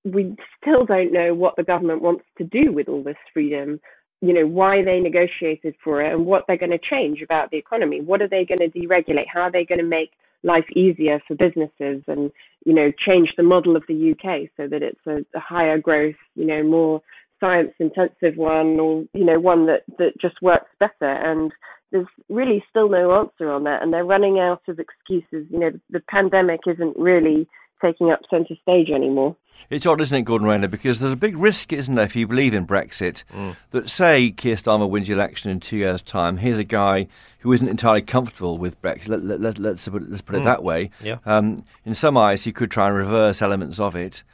we 0.04 0.34
still 0.60 0.86
don't 0.86 1.12
know 1.12 1.34
what 1.34 1.56
the 1.56 1.62
government 1.62 2.02
wants 2.02 2.24
to 2.38 2.44
do 2.44 2.72
with 2.72 2.88
all 2.88 3.02
this 3.02 3.16
freedom. 3.32 3.80
You 4.22 4.32
know, 4.32 4.46
why 4.46 4.82
they 4.82 5.00
negotiated 5.00 5.74
for 5.84 6.02
it 6.02 6.14
and 6.14 6.24
what 6.24 6.44
they're 6.46 6.56
going 6.56 6.70
to 6.70 6.78
change 6.78 7.20
about 7.20 7.50
the 7.50 7.58
economy. 7.58 8.00
What 8.00 8.22
are 8.22 8.28
they 8.28 8.46
going 8.46 8.58
to 8.58 8.70
deregulate? 8.70 9.26
How 9.30 9.42
are 9.42 9.52
they 9.52 9.66
going 9.66 9.80
to 9.80 9.84
make 9.84 10.12
life 10.42 10.64
easier 10.74 11.20
for 11.26 11.34
businesses 11.34 12.02
and, 12.06 12.30
you 12.64 12.72
know, 12.72 12.90
change 13.06 13.30
the 13.36 13.42
model 13.42 13.76
of 13.76 13.82
the 13.86 14.12
UK 14.12 14.48
so 14.56 14.66
that 14.68 14.82
it's 14.82 15.00
a, 15.06 15.18
a 15.36 15.40
higher 15.40 15.78
growth, 15.78 16.14
you 16.36 16.46
know, 16.46 16.62
more 16.62 17.02
science 17.44 17.72
intensive 17.78 18.36
one 18.36 18.80
or, 18.80 19.04
you 19.12 19.24
know, 19.24 19.38
one 19.38 19.66
that, 19.66 19.82
that 19.98 20.12
just 20.20 20.40
works 20.40 20.70
better. 20.80 21.12
And 21.12 21.52
there's 21.92 22.06
really 22.30 22.64
still 22.70 22.88
no 22.88 23.20
answer 23.20 23.52
on 23.52 23.64
that. 23.64 23.82
And 23.82 23.92
they're 23.92 24.04
running 24.04 24.38
out 24.38 24.62
of 24.68 24.78
excuses. 24.78 25.46
You 25.50 25.58
know, 25.58 25.70
the 25.90 26.00
pandemic 26.00 26.60
isn't 26.66 26.96
really 26.96 27.46
taking 27.82 28.10
up 28.10 28.20
centre 28.30 28.54
stage 28.62 28.88
anymore. 28.88 29.36
It's 29.68 29.86
odd, 29.86 30.00
isn't 30.00 30.16
it, 30.16 30.22
Gordon 30.22 30.48
Rayner? 30.48 30.68
Because 30.68 30.98
there's 30.98 31.12
a 31.12 31.16
big 31.16 31.36
risk, 31.36 31.72
isn't 31.72 31.94
there, 31.94 32.04
if 32.04 32.16
you 32.16 32.26
believe 32.26 32.54
in 32.54 32.66
Brexit, 32.66 33.24
mm. 33.32 33.56
that 33.70 33.88
say 33.88 34.30
Keir 34.30 34.56
Starmer 34.56 34.88
wins 34.88 35.06
the 35.06 35.12
election 35.12 35.50
in 35.50 35.60
two 35.60 35.76
years' 35.76 36.02
time, 36.02 36.38
here's 36.38 36.58
a 36.58 36.64
guy 36.64 37.06
who 37.40 37.52
isn't 37.52 37.68
entirely 37.68 38.02
comfortable 38.02 38.58
with 38.58 38.80
Brexit. 38.82 39.08
Let, 39.08 39.20
us 39.20 39.40
let, 39.40 39.58
let's 39.58 39.88
put, 39.88 40.02
it, 40.02 40.10
let's 40.10 40.22
put 40.22 40.36
it 40.36 40.40
mm. 40.40 40.44
that 40.46 40.64
way. 40.64 40.90
Yeah. 41.02 41.18
Um, 41.24 41.64
in 41.84 41.94
some 41.94 42.16
eyes, 42.16 42.44
he 42.44 42.52
could 42.52 42.70
try 42.70 42.88
and 42.88 42.96
reverse 42.96 43.42
elements 43.42 43.78
of 43.78 43.94
it. 43.94 44.24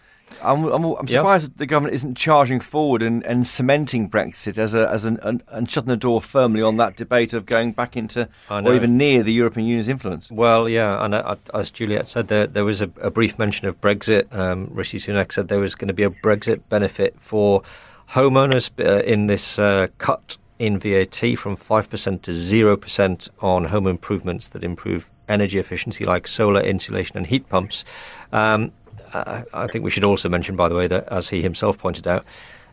I'm, 0.42 0.64
I'm, 0.64 0.84
I'm 0.84 1.08
surprised 1.08 1.44
yep. 1.44 1.52
that 1.52 1.58
the 1.58 1.66
government 1.66 1.94
isn't 1.94 2.16
charging 2.16 2.60
forward 2.60 3.02
and, 3.02 3.24
and 3.24 3.46
cementing 3.46 4.08
Brexit 4.08 4.58
as 4.58 4.74
a 4.74 4.88
as 4.88 5.04
an, 5.04 5.18
an, 5.22 5.42
and 5.48 5.70
shutting 5.70 5.88
the 5.88 5.96
door 5.96 6.20
firmly 6.20 6.62
on 6.62 6.76
that 6.76 6.96
debate 6.96 7.32
of 7.32 7.46
going 7.46 7.72
back 7.72 7.96
into 7.96 8.28
or 8.48 8.74
even 8.74 8.96
near 8.96 9.22
the 9.22 9.32
European 9.32 9.66
Union's 9.66 9.88
influence. 9.88 10.30
Well, 10.30 10.68
yeah, 10.68 11.04
and 11.04 11.14
uh, 11.14 11.36
as 11.54 11.70
Juliet 11.70 12.06
said, 12.06 12.28
there 12.28 12.46
there 12.46 12.64
was 12.64 12.80
a, 12.82 12.90
a 13.00 13.10
brief 13.10 13.38
mention 13.38 13.68
of 13.68 13.80
Brexit. 13.80 14.32
Um, 14.34 14.68
Rishi 14.70 14.98
Sunak 14.98 15.32
said 15.32 15.48
there 15.48 15.60
was 15.60 15.74
going 15.74 15.88
to 15.88 15.94
be 15.94 16.04
a 16.04 16.10
Brexit 16.10 16.62
benefit 16.68 17.14
for 17.18 17.62
homeowners 18.10 18.70
uh, 18.84 19.02
in 19.04 19.26
this 19.26 19.58
uh, 19.58 19.88
cut 19.98 20.36
in 20.60 20.78
VAT 20.78 21.38
from 21.38 21.56
five 21.56 21.90
percent 21.90 22.22
to 22.22 22.32
zero 22.32 22.76
percent 22.76 23.28
on 23.40 23.64
home 23.64 23.86
improvements 23.86 24.50
that 24.50 24.62
improve 24.62 25.10
energy 25.28 25.58
efficiency 25.58 26.04
like 26.04 26.28
solar 26.28 26.60
insulation 26.60 27.16
and 27.16 27.26
heat 27.26 27.48
pumps. 27.48 27.84
Um, 28.30 28.70
I 29.12 29.66
think 29.66 29.82
we 29.82 29.90
should 29.90 30.04
also 30.04 30.28
mention, 30.28 30.54
by 30.54 30.68
the 30.68 30.76
way, 30.76 30.86
that 30.86 31.08
as 31.08 31.30
he 31.30 31.42
himself 31.42 31.78
pointed 31.78 32.06
out, 32.06 32.24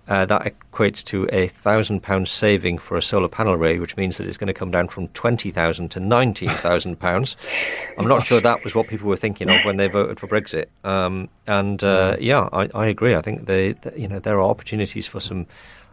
uh, 0.08 0.26
that 0.26 0.54
equates 0.72 1.04
to 1.06 1.28
a 1.32 1.48
thousand 1.48 2.02
pounds 2.02 2.30
saving 2.30 2.78
for 2.78 2.96
a 2.96 3.02
solar 3.02 3.28
panel 3.28 3.54
array, 3.54 3.80
which 3.80 3.98
means 3.98 4.18
that 4.18 4.28
it's 4.28 4.38
going 4.38 4.48
to 4.48 4.54
come 4.54 4.70
down 4.70 4.90
from 4.90 5.08
twenty 5.10 5.50
thousand 5.50 5.90
to 5.92 6.00
nineteen 6.00 6.50
thousand 6.50 7.00
pounds. 7.00 7.38
I'm 7.98 8.08
not 8.08 8.24
sure 8.24 8.42
that 8.42 8.64
was 8.64 8.76
what 8.76 8.88
people 8.88 9.08
were 9.08 9.18
thinking 9.18 9.50
of 9.50 9.64
when 9.66 9.78
they 9.78 9.88
voted 9.88 10.20
for 10.20 10.28
Brexit. 10.28 10.68
Um, 10.84 11.30
and 11.48 11.84
uh, 11.84 12.18
yeah, 12.20 12.50
I, 12.52 12.70
I, 12.76 12.86
agree. 12.88 13.16
I 13.16 13.22
think 13.22 13.48
they, 13.48 13.72
they, 13.72 13.98
you 13.98 14.08
know, 14.08 14.20
there 14.20 14.38
are 14.38 14.50
opportunities 14.50 15.08
for 15.08 15.20
some 15.20 15.48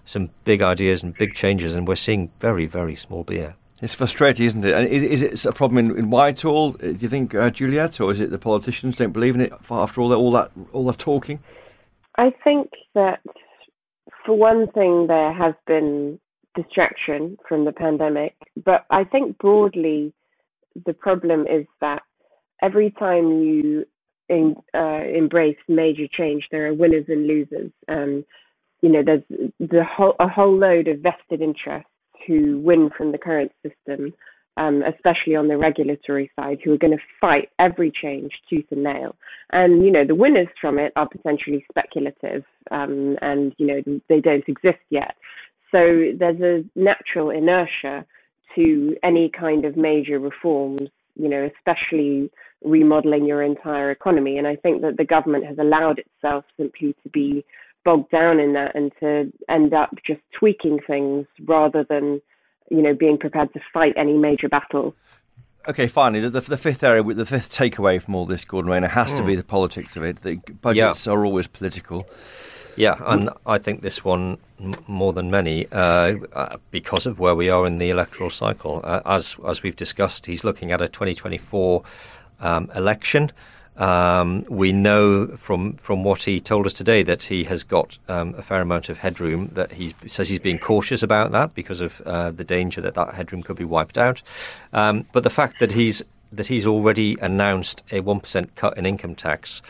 some 0.04 0.30
big 0.44 0.62
ideas 0.62 1.02
and 1.02 1.14
big 1.14 1.34
changes, 1.34 1.74
and 1.74 1.88
we're 1.88 1.96
seeing 1.96 2.30
very, 2.40 2.66
very 2.66 2.94
small 2.94 3.24
beer. 3.24 3.56
It's 3.82 3.94
frustrating, 3.94 4.46
isn't 4.46 4.64
it? 4.64 4.72
And 4.72 4.88
is, 4.88 5.02
is 5.02 5.22
it 5.22 5.44
a 5.44 5.52
problem 5.52 5.78
in, 5.78 5.98
in 5.98 6.10
Whitehall? 6.10 6.72
Do 6.72 6.96
you 6.98 7.08
think, 7.08 7.34
uh, 7.34 7.50
Juliet, 7.50 8.00
or 8.00 8.10
is 8.12 8.20
it 8.20 8.30
the 8.30 8.38
politicians 8.38 8.96
don't 8.96 9.12
believe 9.12 9.34
in 9.34 9.40
it 9.40 9.52
after 9.70 10.00
all 10.00 10.08
that, 10.08 10.16
all 10.16 10.30
that, 10.32 10.50
all 10.72 10.86
that 10.86 10.98
talking? 10.98 11.40
I 12.16 12.32
think 12.44 12.70
that, 12.94 13.20
for 14.24 14.36
one 14.36 14.70
thing, 14.72 15.06
there 15.08 15.32
has 15.32 15.54
been 15.66 16.18
distraction 16.54 17.36
from 17.48 17.64
the 17.64 17.72
pandemic, 17.72 18.36
but 18.64 18.86
I 18.90 19.04
think 19.04 19.38
broadly, 19.38 20.12
the 20.86 20.94
problem 20.94 21.46
is 21.46 21.66
that 21.80 22.02
every 22.62 22.92
time 22.92 23.42
you 23.42 23.84
in, 24.28 24.56
uh, 24.72 25.02
embrace 25.14 25.56
major 25.68 26.06
change, 26.10 26.44
there 26.50 26.66
are 26.68 26.74
winners 26.74 27.04
and 27.08 27.26
losers. 27.26 27.72
Um, 27.88 28.24
you 28.84 28.90
know, 28.90 29.02
there's 29.02 29.22
the 29.60 29.82
whole, 29.82 30.14
a 30.20 30.28
whole 30.28 30.54
load 30.54 30.88
of 30.88 30.98
vested 30.98 31.40
interests 31.40 31.88
who 32.26 32.60
win 32.60 32.90
from 32.94 33.12
the 33.12 33.18
current 33.18 33.50
system, 33.62 34.12
um, 34.58 34.82
especially 34.82 35.36
on 35.36 35.48
the 35.48 35.56
regulatory 35.56 36.30
side, 36.36 36.58
who 36.62 36.74
are 36.74 36.78
going 36.78 36.92
to 36.94 37.02
fight 37.18 37.48
every 37.58 37.90
change 37.90 38.30
tooth 38.50 38.66
and 38.70 38.82
nail. 38.82 39.16
And 39.52 39.82
you 39.82 39.90
know, 39.90 40.06
the 40.06 40.14
winners 40.14 40.48
from 40.60 40.78
it 40.78 40.92
are 40.96 41.08
potentially 41.08 41.64
speculative, 41.70 42.44
um, 42.70 43.16
and 43.22 43.54
you 43.56 43.66
know, 43.66 44.00
they 44.10 44.20
don't 44.20 44.46
exist 44.46 44.84
yet. 44.90 45.14
So 45.70 46.12
there's 46.18 46.42
a 46.42 46.62
natural 46.78 47.30
inertia 47.30 48.04
to 48.54 48.96
any 49.02 49.30
kind 49.30 49.64
of 49.64 49.78
major 49.78 50.18
reforms. 50.18 50.90
You 51.16 51.30
know, 51.30 51.48
especially 51.56 52.30
remodeling 52.62 53.24
your 53.24 53.42
entire 53.42 53.92
economy. 53.92 54.36
And 54.36 54.46
I 54.46 54.56
think 54.56 54.82
that 54.82 54.96
the 54.98 55.04
government 55.04 55.46
has 55.46 55.56
allowed 55.58 56.00
itself 56.00 56.44
simply 56.58 56.94
to 57.02 57.08
be 57.10 57.44
bogged 57.84 58.10
down 58.10 58.40
in 58.40 58.52
that 58.54 58.74
and 58.74 58.92
to 59.00 59.32
end 59.48 59.74
up 59.74 59.90
just 60.06 60.20
tweaking 60.38 60.80
things 60.86 61.26
rather 61.46 61.84
than 61.88 62.20
you 62.70 62.82
know 62.82 62.94
being 62.94 63.18
prepared 63.18 63.52
to 63.52 63.60
fight 63.72 63.92
any 63.96 64.16
major 64.16 64.48
battle. 64.48 64.94
Okay, 65.66 65.86
finally, 65.86 66.20
the, 66.20 66.28
the, 66.28 66.40
the 66.42 66.56
fifth 66.58 66.82
area, 66.82 67.02
the 67.02 67.24
fifth 67.24 67.50
takeaway 67.50 68.00
from 68.00 68.14
all 68.14 68.26
this, 68.26 68.44
Gordon 68.44 68.70
Rayner, 68.70 68.88
has 68.88 69.14
mm. 69.14 69.16
to 69.16 69.22
be 69.24 69.32
hmm. 69.32 69.38
the 69.38 69.44
politics 69.44 69.96
of 69.96 70.02
it. 70.02 70.20
The 70.20 70.36
budgets 70.60 71.06
yeah. 71.06 71.12
are 71.12 71.24
always 71.24 71.48
political. 71.48 72.06
Yeah, 72.76 72.96
and 73.06 73.30
I 73.46 73.58
think 73.58 73.82
this 73.82 74.04
one 74.04 74.38
m- 74.60 74.74
more 74.86 75.12
than 75.12 75.30
many 75.30 75.66
uh, 75.72 76.16
uh, 76.32 76.56
because 76.70 77.06
of 77.06 77.18
where 77.18 77.34
we 77.34 77.48
are 77.48 77.66
in 77.66 77.78
the 77.78 77.90
electoral 77.90 78.30
cycle. 78.30 78.80
Uh, 78.84 79.00
as 79.06 79.36
as 79.46 79.62
we've 79.62 79.76
discussed, 79.76 80.26
he's 80.26 80.44
looking 80.44 80.72
at 80.72 80.82
a 80.82 80.88
2024 80.88 81.82
um, 82.40 82.70
election. 82.74 83.30
Um, 83.76 84.44
we 84.48 84.72
know 84.72 85.26
from 85.36 85.74
from 85.74 86.04
what 86.04 86.22
he 86.22 86.40
told 86.40 86.66
us 86.66 86.72
today 86.72 87.02
that 87.02 87.24
he 87.24 87.44
has 87.44 87.64
got 87.64 87.98
um, 88.08 88.34
a 88.36 88.42
fair 88.42 88.60
amount 88.60 88.88
of 88.88 88.98
headroom. 88.98 89.50
That 89.54 89.72
he 89.72 89.94
says 90.06 90.28
he's 90.28 90.38
being 90.38 90.58
cautious 90.58 91.02
about 91.02 91.32
that 91.32 91.54
because 91.54 91.80
of 91.80 92.00
uh, 92.02 92.30
the 92.30 92.44
danger 92.44 92.80
that 92.80 92.94
that 92.94 93.14
headroom 93.14 93.42
could 93.42 93.56
be 93.56 93.64
wiped 93.64 93.98
out. 93.98 94.22
Um, 94.72 95.06
but 95.12 95.24
the 95.24 95.30
fact 95.30 95.58
that 95.58 95.72
he's 95.72 96.02
that 96.30 96.46
he's 96.46 96.66
already 96.66 97.16
announced 97.20 97.82
a 97.90 98.00
one 98.00 98.20
percent 98.20 98.54
cut 98.54 98.78
in 98.78 98.86
income 98.86 99.14
tax 99.14 99.60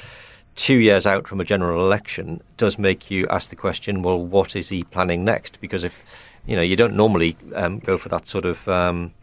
two 0.54 0.76
years 0.76 1.06
out 1.06 1.26
from 1.26 1.40
a 1.40 1.44
general 1.44 1.84
election 1.84 2.40
does 2.56 2.78
make 2.78 3.10
you 3.10 3.26
ask 3.28 3.50
the 3.50 3.56
question: 3.56 4.02
Well, 4.02 4.22
what 4.22 4.54
is 4.54 4.68
he 4.68 4.84
planning 4.84 5.24
next? 5.24 5.60
Because 5.60 5.82
if 5.82 6.02
you 6.46 6.56
know 6.56 6.62
you 6.62 6.76
don't 6.76 6.94
normally 6.94 7.36
um, 7.54 7.78
go 7.78 7.96
for 7.96 8.10
that 8.10 8.26
sort 8.26 8.44
of 8.44 8.68
um, 8.68 9.14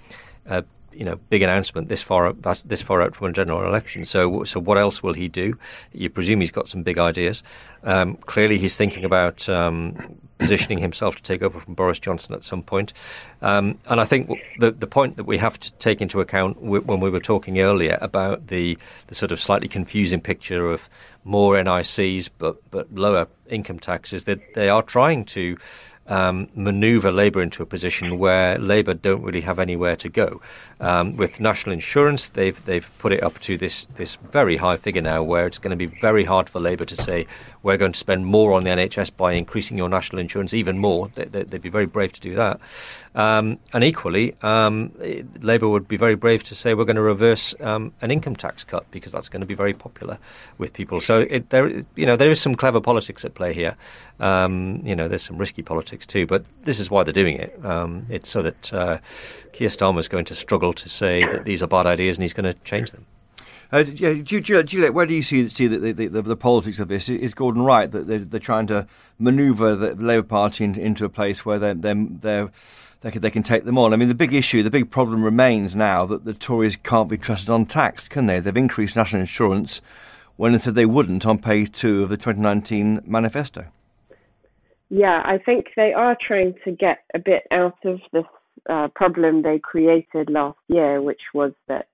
uh, 0.49 0.63
you 0.93 1.05
know 1.05 1.15
big 1.29 1.41
announcement 1.41 1.89
this 1.89 2.01
far 2.01 2.33
that's 2.33 2.63
this 2.63 2.81
far 2.81 3.01
out 3.01 3.15
from 3.15 3.27
a 3.27 3.33
general 3.33 3.65
election. 3.65 4.05
So 4.05 4.43
so 4.43 4.59
what 4.59 4.77
else 4.77 5.01
will 5.01 5.13
he 5.13 5.27
do? 5.27 5.57
You 5.93 6.09
presume 6.09 6.41
he's 6.41 6.51
got 6.51 6.67
some 6.67 6.83
big 6.83 6.97
ideas. 6.97 7.43
Um, 7.83 8.15
clearly, 8.17 8.57
he's 8.57 8.75
thinking 8.75 9.05
about 9.05 9.49
um, 9.49 10.19
positioning 10.37 10.79
himself 10.79 11.15
to 11.15 11.23
take 11.23 11.41
over 11.41 11.59
from 11.59 11.73
Boris 11.73 11.99
Johnson 11.99 12.35
at 12.35 12.43
some 12.43 12.63
point. 12.63 12.93
Um, 13.41 13.77
and 13.87 13.99
I 13.99 14.05
think 14.05 14.31
the 14.59 14.71
the 14.71 14.87
point 14.87 15.17
that 15.17 15.25
we 15.25 15.37
have 15.37 15.59
to 15.59 15.71
take 15.73 16.01
into 16.01 16.19
account 16.19 16.61
when 16.61 16.99
we 16.99 17.09
were 17.09 17.19
talking 17.19 17.59
earlier 17.59 17.97
about 18.01 18.47
the 18.47 18.77
the 19.07 19.15
sort 19.15 19.31
of 19.31 19.39
slightly 19.39 19.67
confusing 19.67 20.21
picture 20.21 20.69
of 20.69 20.89
more 21.23 21.61
NICs 21.61 22.29
but 22.29 22.57
but 22.71 22.91
lower 22.93 23.27
income 23.47 23.79
taxes 23.79 24.23
that 24.23 24.39
they 24.55 24.69
are 24.69 24.81
trying 24.81 25.25
to 25.25 25.57
um, 26.11 26.49
maneuver 26.55 27.09
Labour 27.09 27.41
into 27.41 27.63
a 27.63 27.65
position 27.65 28.19
where 28.19 28.57
Labour 28.57 28.93
don't 28.93 29.23
really 29.23 29.41
have 29.41 29.59
anywhere 29.59 29.95
to 29.95 30.09
go. 30.09 30.41
Um, 30.81 31.15
with 31.15 31.39
national 31.39 31.73
insurance, 31.73 32.29
they've 32.29 32.63
they've 32.65 32.89
put 32.97 33.13
it 33.13 33.23
up 33.23 33.39
to 33.39 33.57
this 33.57 33.85
this 33.95 34.17
very 34.17 34.57
high 34.57 34.75
figure 34.75 35.01
now, 35.01 35.23
where 35.23 35.47
it's 35.47 35.57
going 35.57 35.71
to 35.71 35.77
be 35.77 35.85
very 36.01 36.25
hard 36.25 36.49
for 36.49 36.59
Labour 36.59 36.83
to 36.85 36.95
say 36.95 37.27
we're 37.63 37.77
going 37.77 37.93
to 37.93 37.97
spend 37.97 38.25
more 38.25 38.51
on 38.53 38.63
the 38.63 38.69
NHS 38.71 39.15
by 39.15 39.33
increasing 39.33 39.77
your 39.77 39.87
national 39.87 40.19
insurance 40.19 40.53
even 40.53 40.77
more. 40.79 41.09
They, 41.15 41.25
would 41.25 41.49
they, 41.49 41.57
be 41.57 41.69
very 41.69 41.85
brave 41.85 42.11
to 42.13 42.21
do 42.21 42.35
that. 42.35 42.59
Um, 43.13 43.59
and 43.71 43.83
equally, 43.83 44.35
um, 44.41 44.91
Labour 45.39 45.69
would 45.69 45.87
be 45.87 45.97
very 45.97 46.15
brave 46.15 46.43
to 46.45 46.55
say 46.55 46.73
we're 46.73 46.85
going 46.85 46.95
to 46.95 47.01
reverse 47.01 47.53
um, 47.61 47.93
an 48.01 48.09
income 48.09 48.35
tax 48.35 48.63
cut 48.63 48.89
because 48.91 49.11
that's 49.11 49.29
going 49.29 49.41
to 49.41 49.47
be 49.47 49.53
very 49.53 49.73
popular 49.73 50.17
with 50.57 50.73
people. 50.73 50.99
So 50.99 51.19
it, 51.19 51.49
there, 51.51 51.69
you 51.95 52.05
know, 52.05 52.15
there 52.15 52.31
is 52.31 52.41
some 52.41 52.55
clever 52.55 52.81
politics 52.81 53.23
at 53.23 53.33
play 53.33 53.53
here. 53.53 53.77
Um, 54.19 54.81
you 54.83 54.95
know, 54.95 55.07
there's 55.07 55.23
some 55.23 55.37
risky 55.37 55.61
politics 55.61 56.00
too, 56.05 56.25
but 56.25 56.45
this 56.63 56.79
is 56.79 56.89
why 56.89 57.03
they're 57.03 57.13
doing 57.13 57.37
it. 57.37 57.63
Um, 57.65 58.05
it's 58.09 58.29
so 58.29 58.41
that 58.41 58.73
uh, 58.73 58.97
Keir 59.53 59.69
Starmer 59.69 59.99
is 59.99 60.07
going 60.07 60.25
to 60.25 60.35
struggle 60.35 60.73
to 60.73 60.89
say 60.89 61.23
that 61.23 61.45
these 61.45 61.63
are 61.63 61.67
bad 61.67 61.85
ideas 61.85 62.17
and 62.17 62.23
he's 62.23 62.33
going 62.33 62.51
to 62.51 62.57
change 62.63 62.91
them. 62.91 63.05
Uh, 63.71 63.83
Juliet, 63.83 64.93
where 64.93 65.05
do 65.05 65.13
you 65.13 65.23
see 65.23 65.47
see 65.47 65.67
the, 65.67 65.93
the, 65.93 66.07
the, 66.07 66.21
the 66.21 66.35
politics 66.35 66.79
of 66.79 66.89
this? 66.89 67.07
Is 67.07 67.33
Gordon 67.33 67.61
right 67.61 67.89
that 67.89 68.05
they're, 68.05 68.19
they're 68.19 68.39
trying 68.39 68.67
to 68.67 68.85
manoeuvre 69.17 69.75
the 69.77 69.95
Labour 69.95 70.27
Party 70.27 70.65
in, 70.65 70.77
into 70.77 71.05
a 71.05 71.09
place 71.09 71.45
where 71.45 71.57
they're, 71.57 71.73
they're, 71.73 71.95
they're 71.95 72.51
they 73.01 73.11
can, 73.11 73.21
they 73.21 73.31
can 73.31 73.43
take 73.43 73.63
them 73.63 73.77
on. 73.77 73.93
I 73.93 73.95
mean, 73.95 74.09
the 74.09 74.15
big 74.15 74.33
issue, 74.33 74.61
the 74.61 74.69
big 74.69 74.91
problem 74.91 75.23
remains 75.23 75.75
now 75.75 76.05
that 76.05 76.23
the 76.23 76.33
Tories 76.33 76.75
can't 76.75 77.09
be 77.09 77.17
trusted 77.17 77.49
on 77.49 77.65
tax, 77.65 78.07
can 78.07 78.27
they? 78.27 78.39
They've 78.39 78.55
increased 78.55 78.95
national 78.95 79.21
insurance 79.21 79.81
when 80.35 80.51
they 80.51 80.59
said 80.59 80.75
they 80.75 80.85
wouldn't 80.85 81.25
on 81.25 81.39
page 81.39 81.71
two 81.71 82.03
of 82.03 82.09
the 82.09 82.17
2019 82.17 83.01
manifesto. 83.05 83.65
Yeah, 84.93 85.21
I 85.23 85.37
think 85.37 85.67
they 85.77 85.93
are 85.93 86.17
trying 86.27 86.53
to 86.65 86.71
get 86.71 87.05
a 87.15 87.19
bit 87.19 87.43
out 87.49 87.77
of 87.85 88.01
this 88.11 88.25
uh, 88.69 88.89
problem 88.93 89.41
they 89.41 89.57
created 89.57 90.29
last 90.29 90.59
year, 90.67 91.01
which 91.01 91.21
was 91.33 91.53
that 91.69 91.87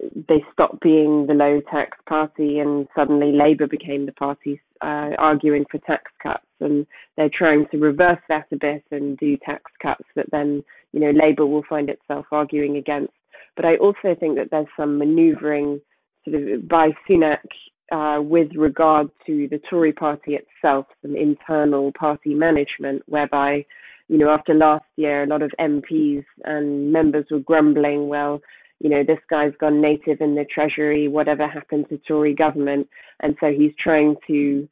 they 0.00 0.42
stopped 0.50 0.80
being 0.80 1.26
the 1.26 1.34
low 1.34 1.60
tax 1.70 1.98
party 2.08 2.58
and 2.58 2.88
suddenly 2.96 3.32
Labour 3.32 3.66
became 3.66 4.06
the 4.06 4.12
party 4.12 4.62
uh, 4.80 5.10
arguing 5.18 5.66
for 5.70 5.76
tax 5.80 6.10
cuts. 6.22 6.46
And 6.60 6.86
they're 7.18 7.28
trying 7.28 7.66
to 7.70 7.76
reverse 7.76 8.20
that 8.30 8.46
a 8.50 8.56
bit 8.56 8.82
and 8.90 9.18
do 9.18 9.36
tax 9.44 9.70
cuts 9.82 10.04
that 10.16 10.30
then, 10.30 10.64
you 10.92 11.00
know, 11.00 11.12
Labour 11.22 11.44
will 11.44 11.64
find 11.68 11.90
itself 11.90 12.24
arguing 12.32 12.78
against. 12.78 13.12
But 13.56 13.66
I 13.66 13.76
also 13.76 14.16
think 14.18 14.36
that 14.36 14.48
there's 14.50 14.66
some 14.74 14.96
manoeuvring 14.96 15.82
sort 16.24 16.36
of 16.36 16.66
by 16.66 16.92
Sunak 17.06 17.44
uh, 17.90 18.20
with 18.22 18.48
regard 18.54 19.10
to 19.26 19.48
the 19.48 19.60
Tory 19.70 19.92
party 19.92 20.36
itself, 20.36 20.86
some 21.02 21.16
internal 21.16 21.92
party 21.92 22.34
management, 22.34 23.02
whereby, 23.06 23.64
you 24.08 24.18
know, 24.18 24.30
after 24.30 24.54
last 24.54 24.84
year, 24.96 25.24
a 25.24 25.26
lot 25.26 25.42
of 25.42 25.52
MPs 25.58 26.24
and 26.44 26.92
members 26.92 27.26
were 27.30 27.40
grumbling, 27.40 28.08
well, 28.08 28.40
you 28.80 28.90
know, 28.90 29.02
this 29.02 29.18
guy's 29.28 29.52
gone 29.58 29.80
native 29.80 30.20
in 30.20 30.34
the 30.34 30.44
Treasury, 30.44 31.08
whatever 31.08 31.48
happened 31.48 31.88
to 31.88 31.98
Tory 31.98 32.34
government. 32.34 32.88
And 33.20 33.36
so 33.40 33.50
he's 33.50 33.72
trying 33.82 34.16
to 34.28 34.68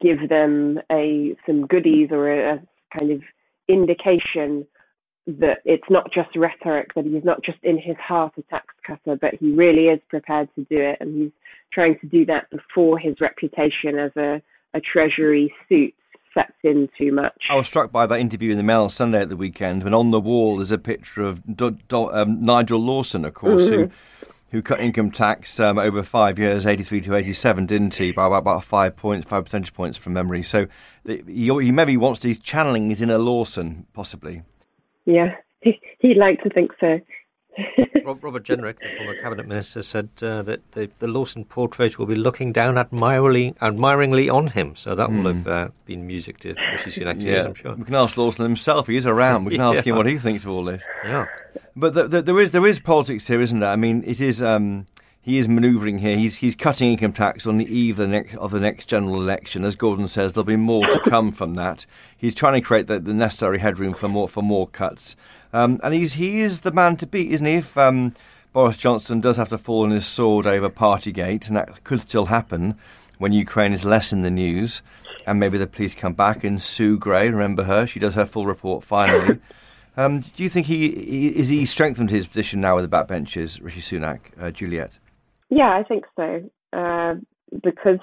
give 0.00 0.28
them 0.28 0.78
a 0.92 1.34
some 1.46 1.66
goodies 1.66 2.08
or 2.10 2.30
a, 2.30 2.54
a 2.54 2.98
kind 2.98 3.12
of 3.12 3.22
indication 3.68 4.66
that 5.38 5.58
it's 5.64 5.88
not 5.88 6.12
just 6.12 6.34
rhetoric, 6.36 6.94
that 6.94 7.04
he's 7.04 7.24
not 7.24 7.42
just 7.42 7.58
in 7.62 7.78
his 7.78 7.96
heart 7.96 8.32
a 8.38 8.42
tax 8.42 8.66
cutter, 8.86 9.16
but 9.20 9.34
he 9.34 9.52
really 9.52 9.84
is 9.84 10.00
prepared 10.08 10.48
to 10.54 10.62
do 10.64 10.78
it. 10.78 10.98
And 11.00 11.22
he's 11.22 11.32
trying 11.72 11.98
to 12.00 12.06
do 12.06 12.26
that 12.26 12.50
before 12.50 12.98
his 12.98 13.20
reputation 13.20 13.98
as 13.98 14.12
a, 14.16 14.42
a 14.74 14.80
Treasury 14.80 15.52
suit 15.68 15.94
sets 16.34 16.52
in 16.62 16.88
too 16.96 17.12
much. 17.12 17.46
I 17.48 17.56
was 17.56 17.66
struck 17.66 17.90
by 17.90 18.06
that 18.06 18.20
interview 18.20 18.52
in 18.52 18.56
the 18.56 18.62
Mail 18.62 18.88
Sunday 18.88 19.20
at 19.20 19.28
the 19.28 19.36
weekend 19.36 19.82
when 19.82 19.94
on 19.94 20.10
the 20.10 20.20
wall 20.20 20.58
there's 20.58 20.70
a 20.70 20.78
picture 20.78 21.22
of 21.22 21.56
Do- 21.56 21.78
Do- 21.88 22.12
um, 22.12 22.44
Nigel 22.44 22.80
Lawson, 22.80 23.24
of 23.24 23.34
course, 23.34 23.64
mm-hmm. 23.64 23.82
who 23.82 23.90
who 24.50 24.62
cut 24.62 24.80
income 24.80 25.12
tax 25.12 25.60
um, 25.60 25.78
over 25.78 26.02
five 26.02 26.38
years, 26.38 26.66
83 26.66 27.02
to 27.02 27.14
87, 27.14 27.66
didn't 27.66 27.94
he, 27.94 28.10
by 28.10 28.26
about, 28.26 28.38
about 28.38 28.64
five 28.64 28.96
points, 28.96 29.28
five 29.28 29.44
percentage 29.44 29.72
points 29.72 29.96
from 29.96 30.12
memory. 30.12 30.42
So 30.42 30.66
he, 31.06 31.22
he 31.26 31.70
maybe 31.70 31.96
wants 31.96 32.20
to, 32.20 32.28
he's 32.28 32.40
channeling 32.40 32.88
his 32.88 33.00
inner 33.00 33.18
Lawson, 33.18 33.86
possibly. 33.92 34.42
Yeah, 35.06 35.34
he'd 35.60 36.16
like 36.16 36.42
to 36.42 36.50
think 36.50 36.72
so. 36.80 37.00
Robert 38.04 38.44
Jenrick, 38.44 38.78
the 38.78 38.96
former 38.96 39.20
cabinet 39.20 39.46
minister, 39.46 39.82
said 39.82 40.08
uh, 40.22 40.42
that 40.42 40.72
the, 40.72 40.90
the, 41.00 41.08
Lawson 41.08 41.44
portrait 41.44 41.98
will 41.98 42.06
be 42.06 42.14
looking 42.14 42.52
down 42.52 42.78
admiringly, 42.78 43.54
admiringly 43.60 44.30
on 44.30 44.48
him. 44.48 44.76
So 44.76 44.94
that 44.94 45.10
mm. 45.10 45.16
will 45.16 45.34
have 45.34 45.42
hmm. 45.42 45.50
uh, 45.50 45.68
been 45.84 46.06
music 46.06 46.38
to 46.40 46.54
Rishi 46.70 46.90
Sunak's 46.90 47.24
yeah. 47.24 47.32
ears, 47.32 47.46
I'm 47.46 47.54
sure. 47.54 47.74
We 47.74 47.84
can 47.84 47.94
ask 47.94 48.16
Lawson 48.16 48.44
himself; 48.44 48.86
he 48.86 48.96
is 48.96 49.06
around. 49.06 49.44
We 49.44 49.56
can 49.56 49.60
yeah. 49.60 49.70
ask 49.78 49.86
him 49.86 49.96
what 49.96 50.06
he 50.06 50.18
thinks 50.18 50.44
of 50.44 50.50
all 50.50 50.64
this. 50.64 50.84
Yeah, 51.04 51.26
but 51.74 51.94
the, 51.94 52.06
the, 52.06 52.22
there 52.22 52.40
is 52.40 52.52
there 52.52 52.66
is 52.66 52.78
politics 52.78 53.26
here, 53.26 53.40
isn't 53.40 53.58
there? 53.58 53.70
I 53.70 53.76
mean, 53.76 54.04
it 54.06 54.20
is. 54.20 54.42
Um, 54.42 54.86
he 55.22 55.36
is 55.36 55.48
manoeuvring 55.48 55.98
here. 55.98 56.16
He's 56.16 56.38
he's 56.38 56.56
cutting 56.56 56.92
income 56.92 57.12
tax 57.12 57.46
on 57.46 57.58
the 57.58 57.66
eve 57.66 57.98
of 57.98 58.08
the 58.08 58.12
next 58.12 58.34
of 58.36 58.50
the 58.50 58.60
next 58.60 58.86
general 58.86 59.20
election. 59.20 59.64
As 59.64 59.76
Gordon 59.76 60.08
says, 60.08 60.32
there'll 60.32 60.44
be 60.44 60.56
more 60.56 60.86
to 60.86 61.00
come 61.00 61.30
from 61.30 61.54
that. 61.54 61.84
He's 62.16 62.34
trying 62.34 62.54
to 62.54 62.66
create 62.66 62.86
the, 62.86 62.98
the 62.98 63.12
necessary 63.12 63.58
headroom 63.58 63.92
for 63.92 64.08
more 64.08 64.28
for 64.28 64.42
more 64.42 64.66
cuts. 64.66 65.16
Um, 65.52 65.78
and 65.82 65.92
he's 65.92 66.14
he 66.14 66.40
is 66.40 66.60
the 66.60 66.72
man 66.72 66.96
to 66.96 67.06
beat, 67.06 67.30
isn't 67.32 67.46
he? 67.46 67.56
If 67.56 67.76
um, 67.76 68.12
Boris 68.52 68.78
Johnson 68.78 69.20
does 69.20 69.36
have 69.36 69.50
to 69.50 69.58
fall 69.58 69.82
on 69.82 69.90
his 69.90 70.06
sword 70.06 70.46
over 70.46 70.70
Partygate, 70.70 71.48
and 71.48 71.56
that 71.56 71.84
could 71.84 72.00
still 72.00 72.26
happen 72.26 72.76
when 73.18 73.32
Ukraine 73.32 73.74
is 73.74 73.84
less 73.84 74.14
in 74.14 74.22
the 74.22 74.30
news, 74.30 74.80
and 75.26 75.38
maybe 75.38 75.58
the 75.58 75.66
police 75.66 75.94
come 75.94 76.14
back 76.14 76.44
and 76.44 76.62
Sue 76.62 76.98
Gray, 76.98 77.28
remember 77.28 77.64
her? 77.64 77.86
She 77.86 78.00
does 78.00 78.14
her 78.14 78.24
full 78.24 78.46
report 78.46 78.84
finally. 78.84 79.38
Um, 79.96 80.20
do 80.20 80.42
you 80.42 80.48
think 80.48 80.66
he, 80.66 80.90
he, 80.92 81.28
is 81.28 81.48
he 81.48 81.66
strengthened 81.66 82.10
his 82.10 82.26
position 82.26 82.60
now 82.60 82.76
with 82.76 82.88
the 82.88 82.96
backbenchers, 82.96 83.62
Rishi 83.62 83.80
Sunak, 83.80 84.20
uh, 84.40 84.50
Juliet? 84.50 84.98
Yeah, 85.50 85.70
I 85.70 85.82
think 85.82 86.04
so. 86.16 86.50
Uh, 86.72 87.14
because 87.62 87.98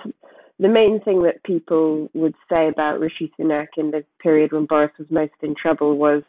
the 0.59 0.67
main 0.69 0.99
thing 1.03 1.23
that 1.23 1.43
people 1.43 2.09
would 2.13 2.35
say 2.49 2.67
about 2.67 2.99
Rishi 2.99 3.31
Sunak 3.39 3.67
in 3.77 3.91
the 3.91 4.03
period 4.21 4.51
when 4.51 4.65
Boris 4.65 4.91
was 4.99 5.07
most 5.09 5.33
in 5.41 5.55
trouble 5.55 5.97
was 5.97 6.23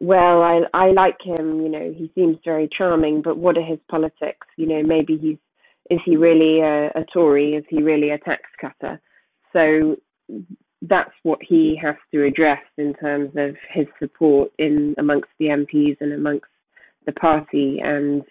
well, 0.00 0.42
I 0.42 0.60
I 0.74 0.92
like 0.92 1.18
him, 1.24 1.60
you 1.60 1.68
know, 1.68 1.92
he 1.96 2.10
seems 2.14 2.38
very 2.44 2.68
charming, 2.76 3.20
but 3.20 3.36
what 3.36 3.58
are 3.58 3.64
his 3.64 3.80
politics? 3.90 4.46
You 4.56 4.66
know, 4.66 4.82
maybe 4.82 5.16
he's 5.18 5.38
is 5.90 6.00
he 6.04 6.16
really 6.16 6.60
a, 6.60 6.88
a 6.88 7.04
Tory? 7.12 7.54
Is 7.54 7.64
he 7.68 7.82
really 7.82 8.10
a 8.10 8.18
tax 8.18 8.42
cutter? 8.60 9.00
So 9.52 9.96
that's 10.82 11.10
what 11.24 11.40
he 11.42 11.78
has 11.82 11.96
to 12.12 12.24
address 12.24 12.62
in 12.76 12.94
terms 12.94 13.30
of 13.36 13.56
his 13.72 13.86
support 13.98 14.52
in 14.58 14.94
amongst 14.98 15.30
the 15.38 15.46
MPs 15.46 15.96
and 16.00 16.12
amongst 16.12 16.46
the 17.08 17.20
party. 17.20 17.80
And 17.82 18.22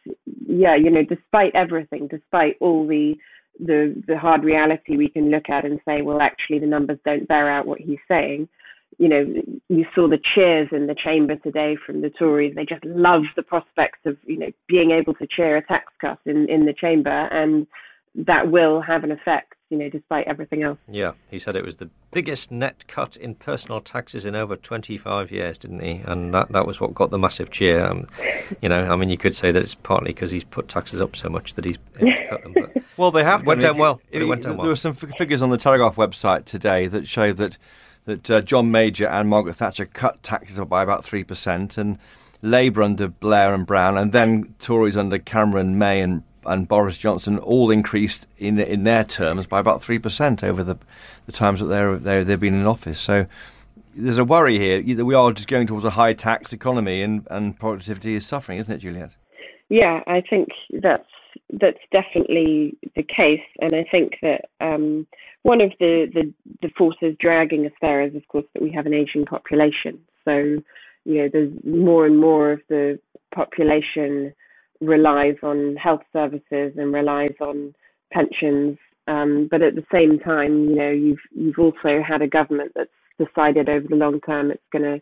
yeah, 0.45 0.75
you 0.75 0.89
know, 0.89 1.03
despite 1.03 1.53
everything, 1.55 2.07
despite 2.07 2.55
all 2.61 2.87
the 2.87 3.15
the 3.59 4.01
the 4.07 4.17
hard 4.17 4.43
reality 4.43 4.95
we 4.95 5.09
can 5.09 5.31
look 5.31 5.49
at 5.49 5.65
and 5.65 5.79
say, 5.85 6.01
well, 6.01 6.21
actually, 6.21 6.59
the 6.59 6.67
numbers 6.67 6.99
don't 7.03 7.27
bear 7.27 7.49
out 7.49 7.67
what 7.67 7.79
he's 7.79 7.99
saying 8.07 8.47
you 8.97 9.07
know, 9.07 9.25
you 9.69 9.85
saw 9.93 10.07
the 10.07 10.19
cheers 10.33 10.69
in 10.71 10.87
the 10.87 10.95
chamber 10.95 11.35
today 11.35 11.77
from 11.85 12.01
the 12.01 12.09
Tories. 12.09 12.55
They 12.55 12.65
just 12.65 12.83
love 12.85 13.23
the 13.35 13.43
prospect 13.43 14.05
of, 14.05 14.17
you 14.25 14.39
know, 14.39 14.51
being 14.67 14.91
able 14.91 15.13
to 15.15 15.27
cheer 15.27 15.57
a 15.57 15.65
tax 15.65 15.85
cut 16.01 16.19
in, 16.25 16.49
in 16.49 16.65
the 16.65 16.73
chamber, 16.73 17.27
and 17.31 17.67
that 18.17 18.49
will 18.49 18.81
have 18.81 19.03
an 19.03 19.11
effect, 19.11 19.53
you 19.69 19.77
know, 19.77 19.89
despite 19.89 20.27
everything 20.27 20.63
else. 20.63 20.79
Yeah, 20.87 21.13
he 21.29 21.37
said 21.37 21.55
it 21.55 21.63
was 21.63 21.77
the 21.77 21.89
biggest 22.11 22.51
net 22.51 22.87
cut 22.87 23.15
in 23.15 23.35
personal 23.35 23.79
taxes 23.79 24.25
in 24.25 24.35
over 24.35 24.55
25 24.55 25.31
years, 25.31 25.57
didn't 25.57 25.81
he? 25.81 26.01
And 26.03 26.33
that, 26.33 26.51
that 26.51 26.65
was 26.65 26.81
what 26.81 26.95
got 26.95 27.11
the 27.11 27.19
massive 27.19 27.51
cheer. 27.51 27.85
Um, 27.85 28.07
you 28.61 28.69
know, 28.69 28.91
I 28.91 28.95
mean, 28.95 29.09
you 29.09 29.17
could 29.17 29.35
say 29.35 29.51
that 29.51 29.61
it's 29.61 29.75
partly 29.75 30.09
because 30.09 30.31
he's 30.31 30.43
put 30.43 30.67
taxes 30.67 30.99
up 30.99 31.15
so 31.15 31.29
much 31.29 31.53
that 31.53 31.65
he's 31.65 31.77
cut 32.29 32.43
them. 32.43 32.53
But 32.53 32.83
well, 32.97 33.11
they 33.11 33.23
have 33.23 33.45
went 33.45 33.61
down 33.61 33.77
well. 33.77 34.01
It, 34.09 34.23
it 34.23 34.25
went 34.25 34.43
down 34.43 34.53
there 34.53 34.59
well. 34.59 34.69
were 34.69 34.75
some 34.75 34.95
figures 34.95 35.43
on 35.43 35.51
the 35.51 35.57
Telegraph 35.57 35.95
website 35.95 36.45
today 36.45 36.87
that 36.87 37.07
show 37.07 37.31
that 37.33 37.57
that 38.07 38.31
uh, 38.31 38.41
John 38.41 38.71
Major 38.71 39.05
and 39.05 39.29
Margaret 39.29 39.57
Thatcher 39.57 39.85
cut 39.85 40.23
taxes 40.23 40.59
by 40.61 40.81
about 40.81 41.03
3%, 41.03 41.77
and 41.77 41.99
Labour 42.41 42.81
under 42.81 43.09
Blair 43.09 43.53
and 43.53 43.65
Brown, 43.65 43.97
and 43.97 44.13
then 44.13 44.55
Tories 44.59 44.97
under 44.97 45.19
Cameron, 45.19 45.77
May, 45.77 46.01
and, 46.01 46.23
and 46.47 46.67
Boris 46.67 46.97
Johnson 46.97 47.37
all 47.39 47.71
increased 47.71 48.27
in 48.37 48.59
in 48.59 48.83
their 48.83 49.03
terms 49.03 49.47
by 49.47 49.59
about 49.59 49.81
3% 49.81 50.43
over 50.43 50.63
the, 50.63 50.77
the 51.25 51.31
times 51.31 51.59
that 51.59 51.67
they're, 51.67 51.97
they're, 51.97 52.23
they've 52.23 52.39
been 52.39 52.53
in 52.53 52.65
office. 52.65 52.99
So 52.99 53.27
there's 53.95 54.17
a 54.17 54.25
worry 54.25 54.57
here 54.57 54.81
that 54.95 55.05
we 55.05 55.15
are 55.15 55.31
just 55.31 55.47
going 55.47 55.67
towards 55.67 55.85
a 55.85 55.91
high 55.91 56.13
tax 56.13 56.53
economy 56.53 57.01
and, 57.01 57.27
and 57.29 57.59
productivity 57.59 58.15
is 58.15 58.25
suffering, 58.25 58.59
isn't 58.59 58.73
it, 58.73 58.79
Juliet? 58.79 59.11
Yeah, 59.69 60.01
I 60.07 60.21
think 60.21 60.49
that's 60.81 61.07
that's 61.51 61.79
definitely 61.91 62.75
the 62.95 63.03
case, 63.03 63.45
and 63.61 63.73
I 63.73 63.85
think 63.89 64.13
that 64.21 64.49
um, 64.59 65.05
one 65.43 65.61
of 65.61 65.71
the, 65.79 66.09
the, 66.13 66.33
the 66.61 66.69
forces 66.77 67.15
dragging 67.19 67.65
us 67.65 67.71
there 67.81 68.01
is, 68.01 68.15
of 68.15 68.27
course, 68.27 68.45
that 68.53 68.61
we 68.61 68.71
have 68.71 68.85
an 68.85 68.93
aging 68.93 69.25
population. 69.25 69.99
So, 70.25 70.33
you 71.05 71.21
know, 71.21 71.29
there's 71.31 71.53
more 71.63 72.05
and 72.05 72.19
more 72.19 72.51
of 72.51 72.59
the 72.67 72.99
population 73.33 74.33
relies 74.81 75.35
on 75.43 75.75
health 75.75 76.01
services 76.13 76.73
and 76.77 76.93
relies 76.93 77.35
on 77.41 77.73
pensions. 78.11 78.77
Um, 79.07 79.47
but 79.49 79.61
at 79.61 79.75
the 79.75 79.85
same 79.91 80.19
time, 80.19 80.69
you 80.69 80.75
know, 80.75 80.91
you've 80.91 81.19
you've 81.35 81.59
also 81.59 82.01
had 82.05 82.21
a 82.21 82.27
government 82.27 82.73
that's 82.75 82.89
decided 83.17 83.69
over 83.69 83.87
the 83.87 83.95
long 83.95 84.19
term 84.21 84.51
it's 84.51 84.61
going 84.71 84.83
to 84.83 85.01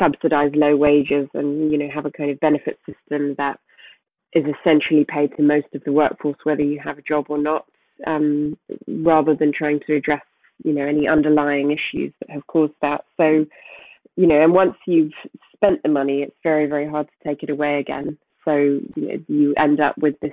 subsidize 0.00 0.50
low 0.54 0.76
wages 0.76 1.28
and 1.34 1.70
you 1.72 1.78
know 1.78 1.88
have 1.92 2.06
a 2.06 2.10
kind 2.10 2.30
of 2.30 2.38
benefit 2.40 2.78
system 2.86 3.34
that 3.38 3.58
is 4.32 4.44
essentially 4.44 5.06
paid 5.08 5.34
to 5.36 5.42
most 5.42 5.66
of 5.74 5.82
the 5.84 5.92
workforce, 5.92 6.36
whether 6.44 6.62
you 6.62 6.78
have 6.82 6.98
a 6.98 7.02
job 7.02 7.26
or 7.28 7.38
not 7.38 7.64
um, 8.06 8.56
rather 8.86 9.34
than 9.34 9.52
trying 9.52 9.80
to 9.86 9.94
address 9.94 10.22
you 10.64 10.72
know 10.72 10.84
any 10.84 11.08
underlying 11.08 11.70
issues 11.70 12.12
that 12.20 12.30
have 12.30 12.46
caused 12.46 12.74
that. 12.82 13.04
So 13.16 13.46
you 14.16 14.26
know, 14.26 14.42
and 14.42 14.52
once 14.52 14.74
you've 14.86 15.12
spent 15.54 15.82
the 15.82 15.88
money, 15.88 16.22
it's 16.22 16.36
very 16.42 16.66
very 16.66 16.88
hard 16.88 17.08
to 17.08 17.28
take 17.28 17.42
it 17.42 17.50
away 17.50 17.78
again. 17.78 18.18
So 18.46 18.54
you, 18.56 18.82
know, 18.96 19.18
you 19.28 19.54
end 19.58 19.80
up 19.80 19.98
with 19.98 20.18
this 20.20 20.32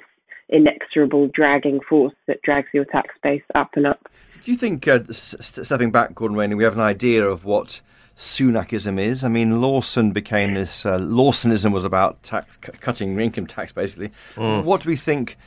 inexorable 0.49 1.27
dragging 1.33 1.79
force 1.89 2.13
that 2.27 2.41
drags 2.43 2.67
your 2.73 2.85
tax 2.85 3.09
base 3.23 3.41
up 3.55 3.71
and 3.75 3.87
up. 3.87 4.07
Do 4.43 4.51
you 4.51 4.57
think, 4.57 4.87
uh, 4.87 4.99
stepping 5.11 5.91
back, 5.91 6.13
Gordon 6.15 6.37
Rayner, 6.37 6.55
we 6.57 6.63
have 6.63 6.75
an 6.75 6.81
idea 6.81 7.25
of 7.25 7.43
what 7.45 7.81
Sunakism 8.17 8.99
is? 8.99 9.23
I 9.23 9.29
mean, 9.29 9.61
Lawson 9.61 10.11
became 10.11 10.53
this. 10.53 10.85
Uh, 10.85 10.99
Lawsonism 10.99 11.71
was 11.71 11.85
about 11.85 12.21
tax, 12.23 12.57
cutting 12.57 13.19
income 13.19 13.47
tax, 13.47 13.71
basically. 13.71 14.11
Mm. 14.35 14.63
What 14.63 14.81
do 14.81 14.89
we 14.89 14.95
think 14.95 15.37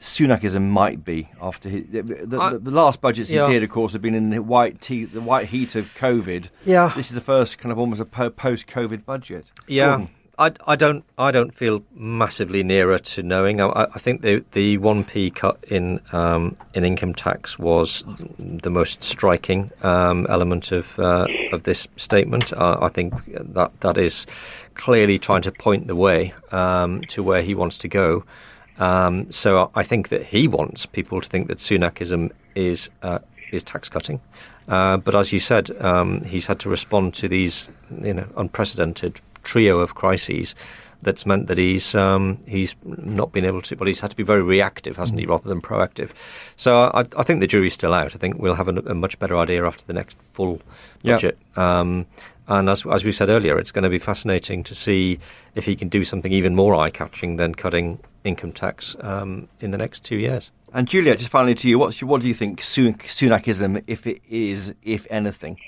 Sunakism 0.00 0.68
might 0.68 1.04
be 1.04 1.28
after 1.40 1.68
his, 1.68 1.86
the, 1.88 2.02
the, 2.02 2.38
I- 2.40 2.56
the 2.56 2.70
last 2.70 3.00
budgets 3.00 3.30
Yeah. 3.30 3.46
he 3.46 3.54
did, 3.54 3.62
of 3.62 3.70
course, 3.70 3.92
have 3.92 4.02
been 4.02 4.14
in 4.14 4.30
the 4.30 4.42
white 4.42 4.80
tea, 4.80 5.04
the 5.04 5.20
white 5.20 5.46
heat 5.48 5.74
of 5.74 5.84
COVID. 5.94 6.48
Yeah. 6.64 6.92
this 6.96 7.08
is 7.08 7.14
the 7.14 7.20
first 7.20 7.58
kind 7.58 7.72
of 7.72 7.78
almost 7.78 8.00
a 8.00 8.04
post-COVID 8.06 9.04
budget. 9.04 9.50
Yeah, 9.66 9.86
Gordon. 9.88 10.08
I, 10.38 10.52
I 10.66 10.76
don't 10.76 11.04
I 11.16 11.30
don't 11.30 11.54
feel 11.54 11.82
massively 11.94 12.62
nearer 12.62 12.98
to 12.98 13.22
knowing. 13.22 13.60
I, 13.60 13.86
I 13.94 13.98
think 13.98 14.20
the 14.20 14.44
the 14.52 14.76
one 14.78 15.04
p 15.04 15.30
cut 15.30 15.58
in 15.68 16.00
um, 16.12 16.56
in 16.74 16.84
income 16.84 17.14
tax 17.14 17.58
was 17.58 18.04
the 18.38 18.70
most 18.70 19.02
striking 19.02 19.70
um, 19.82 20.26
element 20.28 20.72
of 20.72 20.98
uh, 20.98 21.26
of 21.52 21.62
this 21.62 21.88
statement. 21.96 22.52
I 22.56 22.88
think 22.88 23.14
that 23.26 23.80
that 23.80 23.96
is 23.96 24.26
clearly 24.74 25.18
trying 25.18 25.42
to 25.42 25.52
point 25.52 25.86
the 25.86 25.96
way 25.96 26.34
um, 26.52 27.00
to 27.08 27.22
where 27.22 27.42
he 27.42 27.54
wants 27.54 27.78
to 27.78 27.88
go. 27.88 28.24
Um, 28.78 29.30
so 29.32 29.70
I 29.74 29.82
think 29.82 30.10
that 30.10 30.26
he 30.26 30.48
wants 30.48 30.84
people 30.84 31.22
to 31.22 31.28
think 31.28 31.48
that 31.48 31.58
Sunakism 31.58 32.30
is 32.54 32.90
uh, 33.02 33.20
is 33.52 33.62
tax 33.62 33.88
cutting. 33.88 34.20
Uh, 34.68 34.96
but 34.96 35.14
as 35.14 35.32
you 35.32 35.38
said, 35.38 35.70
um, 35.82 36.24
he's 36.24 36.46
had 36.46 36.58
to 36.58 36.68
respond 36.68 37.14
to 37.14 37.28
these, 37.28 37.68
you 38.02 38.12
know, 38.12 38.26
unprecedented 38.36 39.20
trio 39.46 39.78
of 39.78 39.94
crises. 39.94 40.54
That's 41.02 41.26
meant 41.26 41.46
that 41.46 41.58
he's 41.58 41.94
um, 41.94 42.38
he's 42.46 42.74
not 42.84 43.30
been 43.30 43.44
able 43.44 43.62
to. 43.62 43.76
Well, 43.76 43.86
he's 43.86 44.00
had 44.00 44.10
to 44.10 44.16
be 44.16 44.22
very 44.22 44.42
reactive, 44.42 44.96
hasn't 44.96 45.20
he, 45.20 45.26
rather 45.26 45.48
than 45.48 45.60
proactive. 45.60 46.10
So 46.56 46.90
I, 46.94 47.04
I 47.16 47.22
think 47.22 47.40
the 47.40 47.46
jury's 47.46 47.74
still 47.74 47.92
out. 47.92 48.14
I 48.14 48.18
think 48.18 48.38
we'll 48.38 48.56
have 48.56 48.68
a, 48.68 48.76
a 48.90 48.94
much 48.94 49.18
better 49.18 49.36
idea 49.36 49.64
after 49.66 49.84
the 49.84 49.92
next 49.92 50.16
full 50.32 50.60
budget. 51.04 51.38
Um, 51.54 52.06
and 52.48 52.68
as 52.68 52.86
as 52.86 53.04
we 53.04 53.12
said 53.12 53.28
earlier, 53.28 53.58
it's 53.58 53.72
going 53.72 53.84
to 53.84 53.90
be 53.90 53.98
fascinating 53.98 54.64
to 54.64 54.74
see 54.74 55.18
if 55.54 55.66
he 55.66 55.76
can 55.76 55.88
do 55.88 56.02
something 56.02 56.32
even 56.32 56.54
more 56.54 56.74
eye-catching 56.74 57.36
than 57.36 57.54
cutting 57.54 57.98
income 58.24 58.52
tax 58.52 58.96
um, 59.00 59.48
in 59.60 59.70
the 59.72 59.78
next 59.78 60.02
two 60.02 60.16
years. 60.16 60.50
And 60.72 60.88
Juliet, 60.88 61.18
just 61.18 61.30
finally 61.30 61.54
to 61.54 61.68
you, 61.68 61.78
what's 61.78 62.00
your, 62.00 62.08
what 62.10 62.22
do 62.22 62.28
you 62.28 62.34
think 62.34 62.62
Sun- 62.62 62.94
Sunakism, 62.94 63.84
if 63.86 64.06
it 64.06 64.22
is, 64.28 64.74
if 64.82 65.06
anything? 65.10 65.58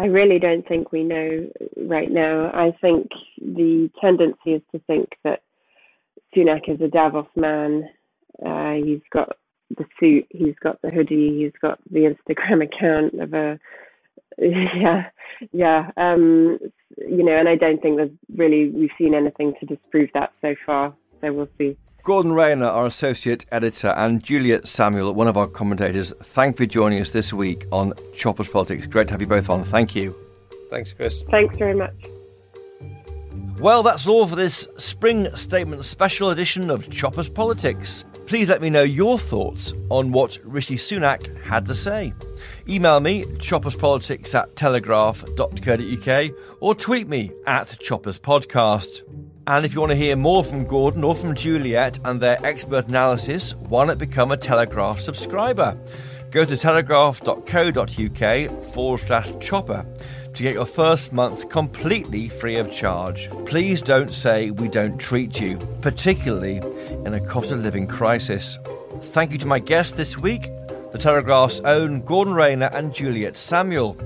I 0.00 0.06
really 0.06 0.38
don't 0.38 0.66
think 0.66 0.92
we 0.92 1.04
know 1.04 1.46
right 1.76 2.10
now. 2.10 2.50
I 2.54 2.72
think 2.80 3.10
the 3.38 3.90
tendency 4.00 4.52
is 4.52 4.62
to 4.72 4.78
think 4.86 5.10
that 5.24 5.42
Sunak 6.34 6.68
is 6.68 6.80
a 6.80 6.88
Davos 6.88 7.26
man. 7.36 7.84
Uh, 8.44 8.74
he's 8.82 9.02
got 9.12 9.36
the 9.76 9.84
suit, 9.98 10.26
he's 10.30 10.54
got 10.62 10.80
the 10.80 10.88
hoodie, 10.88 11.42
he's 11.42 11.60
got 11.60 11.78
the 11.90 12.14
Instagram 12.14 12.64
account 12.74 13.20
of 13.20 13.34
a 13.34 13.60
yeah, 14.38 15.10
yeah. 15.52 15.90
Um, 15.98 16.58
you 16.96 17.22
know, 17.22 17.36
and 17.36 17.48
I 17.48 17.56
don't 17.56 17.82
think 17.82 17.98
there's 17.98 18.10
really 18.34 18.70
we've 18.70 18.88
seen 18.96 19.14
anything 19.14 19.52
to 19.60 19.66
disprove 19.66 20.08
that 20.14 20.32
so 20.40 20.54
far. 20.64 20.94
So 21.20 21.30
we'll 21.30 21.48
see. 21.58 21.76
Gordon 22.02 22.32
Rayner, 22.32 22.66
our 22.66 22.86
associate 22.86 23.46
editor, 23.52 23.88
and 23.88 24.22
Juliet 24.22 24.66
Samuel, 24.66 25.12
one 25.14 25.28
of 25.28 25.36
our 25.36 25.46
commentators, 25.46 26.12
thank 26.22 26.58
you 26.58 26.66
for 26.66 26.70
joining 26.70 27.00
us 27.00 27.10
this 27.10 27.32
week 27.32 27.66
on 27.70 27.92
Chopper's 28.14 28.48
Politics. 28.48 28.86
Great 28.86 29.08
to 29.08 29.12
have 29.14 29.20
you 29.20 29.26
both 29.26 29.50
on. 29.50 29.64
Thank 29.64 29.94
you. 29.94 30.16
Thanks, 30.70 30.92
Chris. 30.92 31.22
Thanks 31.30 31.56
very 31.58 31.74
much. 31.74 31.94
Well, 33.58 33.82
that's 33.82 34.06
all 34.06 34.26
for 34.26 34.36
this 34.36 34.66
Spring 34.78 35.26
Statement 35.36 35.84
special 35.84 36.30
edition 36.30 36.70
of 36.70 36.88
Chopper's 36.90 37.28
Politics. 37.28 38.04
Please 38.26 38.48
let 38.48 38.62
me 38.62 38.70
know 38.70 38.82
your 38.82 39.18
thoughts 39.18 39.74
on 39.90 40.12
what 40.12 40.38
Rishi 40.44 40.76
Sunak 40.76 41.42
had 41.42 41.66
to 41.66 41.74
say. 41.74 42.14
Email 42.68 43.00
me, 43.00 43.24
chopperspolitics 43.24 44.34
at 44.34 44.54
telegraph.co.uk, 44.56 46.30
or 46.60 46.74
tweet 46.74 47.08
me 47.08 47.32
at 47.46 47.76
Choppers 47.80 48.18
Podcast. 48.18 49.02
And 49.50 49.66
if 49.66 49.74
you 49.74 49.80
want 49.80 49.90
to 49.90 49.96
hear 49.96 50.14
more 50.14 50.44
from 50.44 50.64
Gordon 50.64 51.02
or 51.02 51.16
from 51.16 51.34
Juliet 51.34 51.98
and 52.04 52.20
their 52.20 52.38
expert 52.46 52.86
analysis, 52.86 53.56
why 53.56 53.84
not 53.84 53.98
become 53.98 54.30
a 54.30 54.36
Telegraph 54.36 55.00
subscriber? 55.00 55.76
Go 56.30 56.44
to 56.44 56.56
telegraph.co.uk 56.56 58.62
forward 58.62 58.98
slash 58.98 59.32
chopper 59.40 59.84
to 60.34 60.42
get 60.44 60.54
your 60.54 60.66
first 60.66 61.12
month 61.12 61.48
completely 61.48 62.28
free 62.28 62.58
of 62.58 62.70
charge. 62.70 63.28
Please 63.44 63.82
don't 63.82 64.14
say 64.14 64.52
we 64.52 64.68
don't 64.68 64.98
treat 64.98 65.40
you, 65.40 65.58
particularly 65.80 66.58
in 67.04 67.14
a 67.14 67.20
cost 67.20 67.50
of 67.50 67.60
living 67.60 67.88
crisis. 67.88 68.56
Thank 69.00 69.32
you 69.32 69.38
to 69.38 69.48
my 69.48 69.58
guests 69.58 69.96
this 69.96 70.16
week, 70.16 70.48
the 70.92 70.98
Telegraph's 70.98 71.58
own 71.60 72.02
Gordon 72.02 72.34
Rayner 72.34 72.70
and 72.72 72.94
Juliet 72.94 73.36
Samuel. 73.36 73.96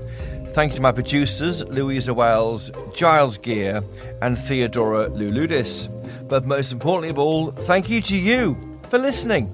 Thank 0.55 0.71
you 0.71 0.77
to 0.77 0.83
my 0.83 0.93
producers, 0.93 1.65
Louisa 1.65 2.13
Wells, 2.13 2.71
Giles 2.93 3.37
Gear, 3.37 3.83
and 4.21 4.37
Theodora 4.37 5.09
Louloudis. 5.09 5.89
But 6.29 6.45
most 6.45 6.71
importantly 6.71 7.09
of 7.09 7.19
all, 7.19 7.51
thank 7.51 7.89
you 7.89 7.99
to 8.03 8.15
you 8.15 8.79
for 8.83 8.97
listening. 8.97 9.51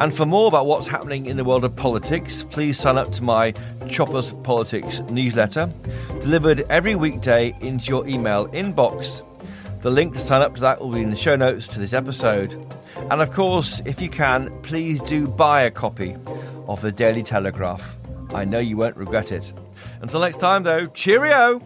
And 0.00 0.12
for 0.12 0.26
more 0.26 0.48
about 0.48 0.66
what's 0.66 0.88
happening 0.88 1.26
in 1.26 1.36
the 1.36 1.44
world 1.44 1.64
of 1.64 1.76
politics, 1.76 2.42
please 2.42 2.80
sign 2.80 2.98
up 2.98 3.12
to 3.12 3.22
my 3.22 3.54
Chopper's 3.88 4.32
Politics 4.42 4.98
newsletter, 5.02 5.72
delivered 6.20 6.62
every 6.68 6.96
weekday 6.96 7.56
into 7.60 7.88
your 7.88 8.08
email 8.08 8.48
inbox. 8.48 9.22
The 9.82 9.90
link 9.92 10.14
to 10.14 10.20
sign 10.20 10.42
up 10.42 10.56
to 10.56 10.60
that 10.62 10.80
will 10.80 10.90
be 10.90 11.02
in 11.02 11.10
the 11.10 11.16
show 11.16 11.36
notes 11.36 11.68
to 11.68 11.78
this 11.78 11.92
episode. 11.92 12.54
And 13.08 13.22
of 13.22 13.30
course, 13.30 13.82
if 13.86 14.02
you 14.02 14.10
can, 14.10 14.50
please 14.62 15.00
do 15.02 15.28
buy 15.28 15.62
a 15.62 15.70
copy 15.70 16.16
of 16.66 16.80
the 16.80 16.90
Daily 16.90 17.22
Telegraph. 17.22 17.96
I 18.34 18.44
know 18.44 18.58
you 18.58 18.76
won't 18.76 18.96
regret 18.96 19.30
it. 19.30 19.52
Until 20.00 20.20
next 20.20 20.38
time, 20.38 20.62
though, 20.62 20.86
cheerio! 20.86 21.60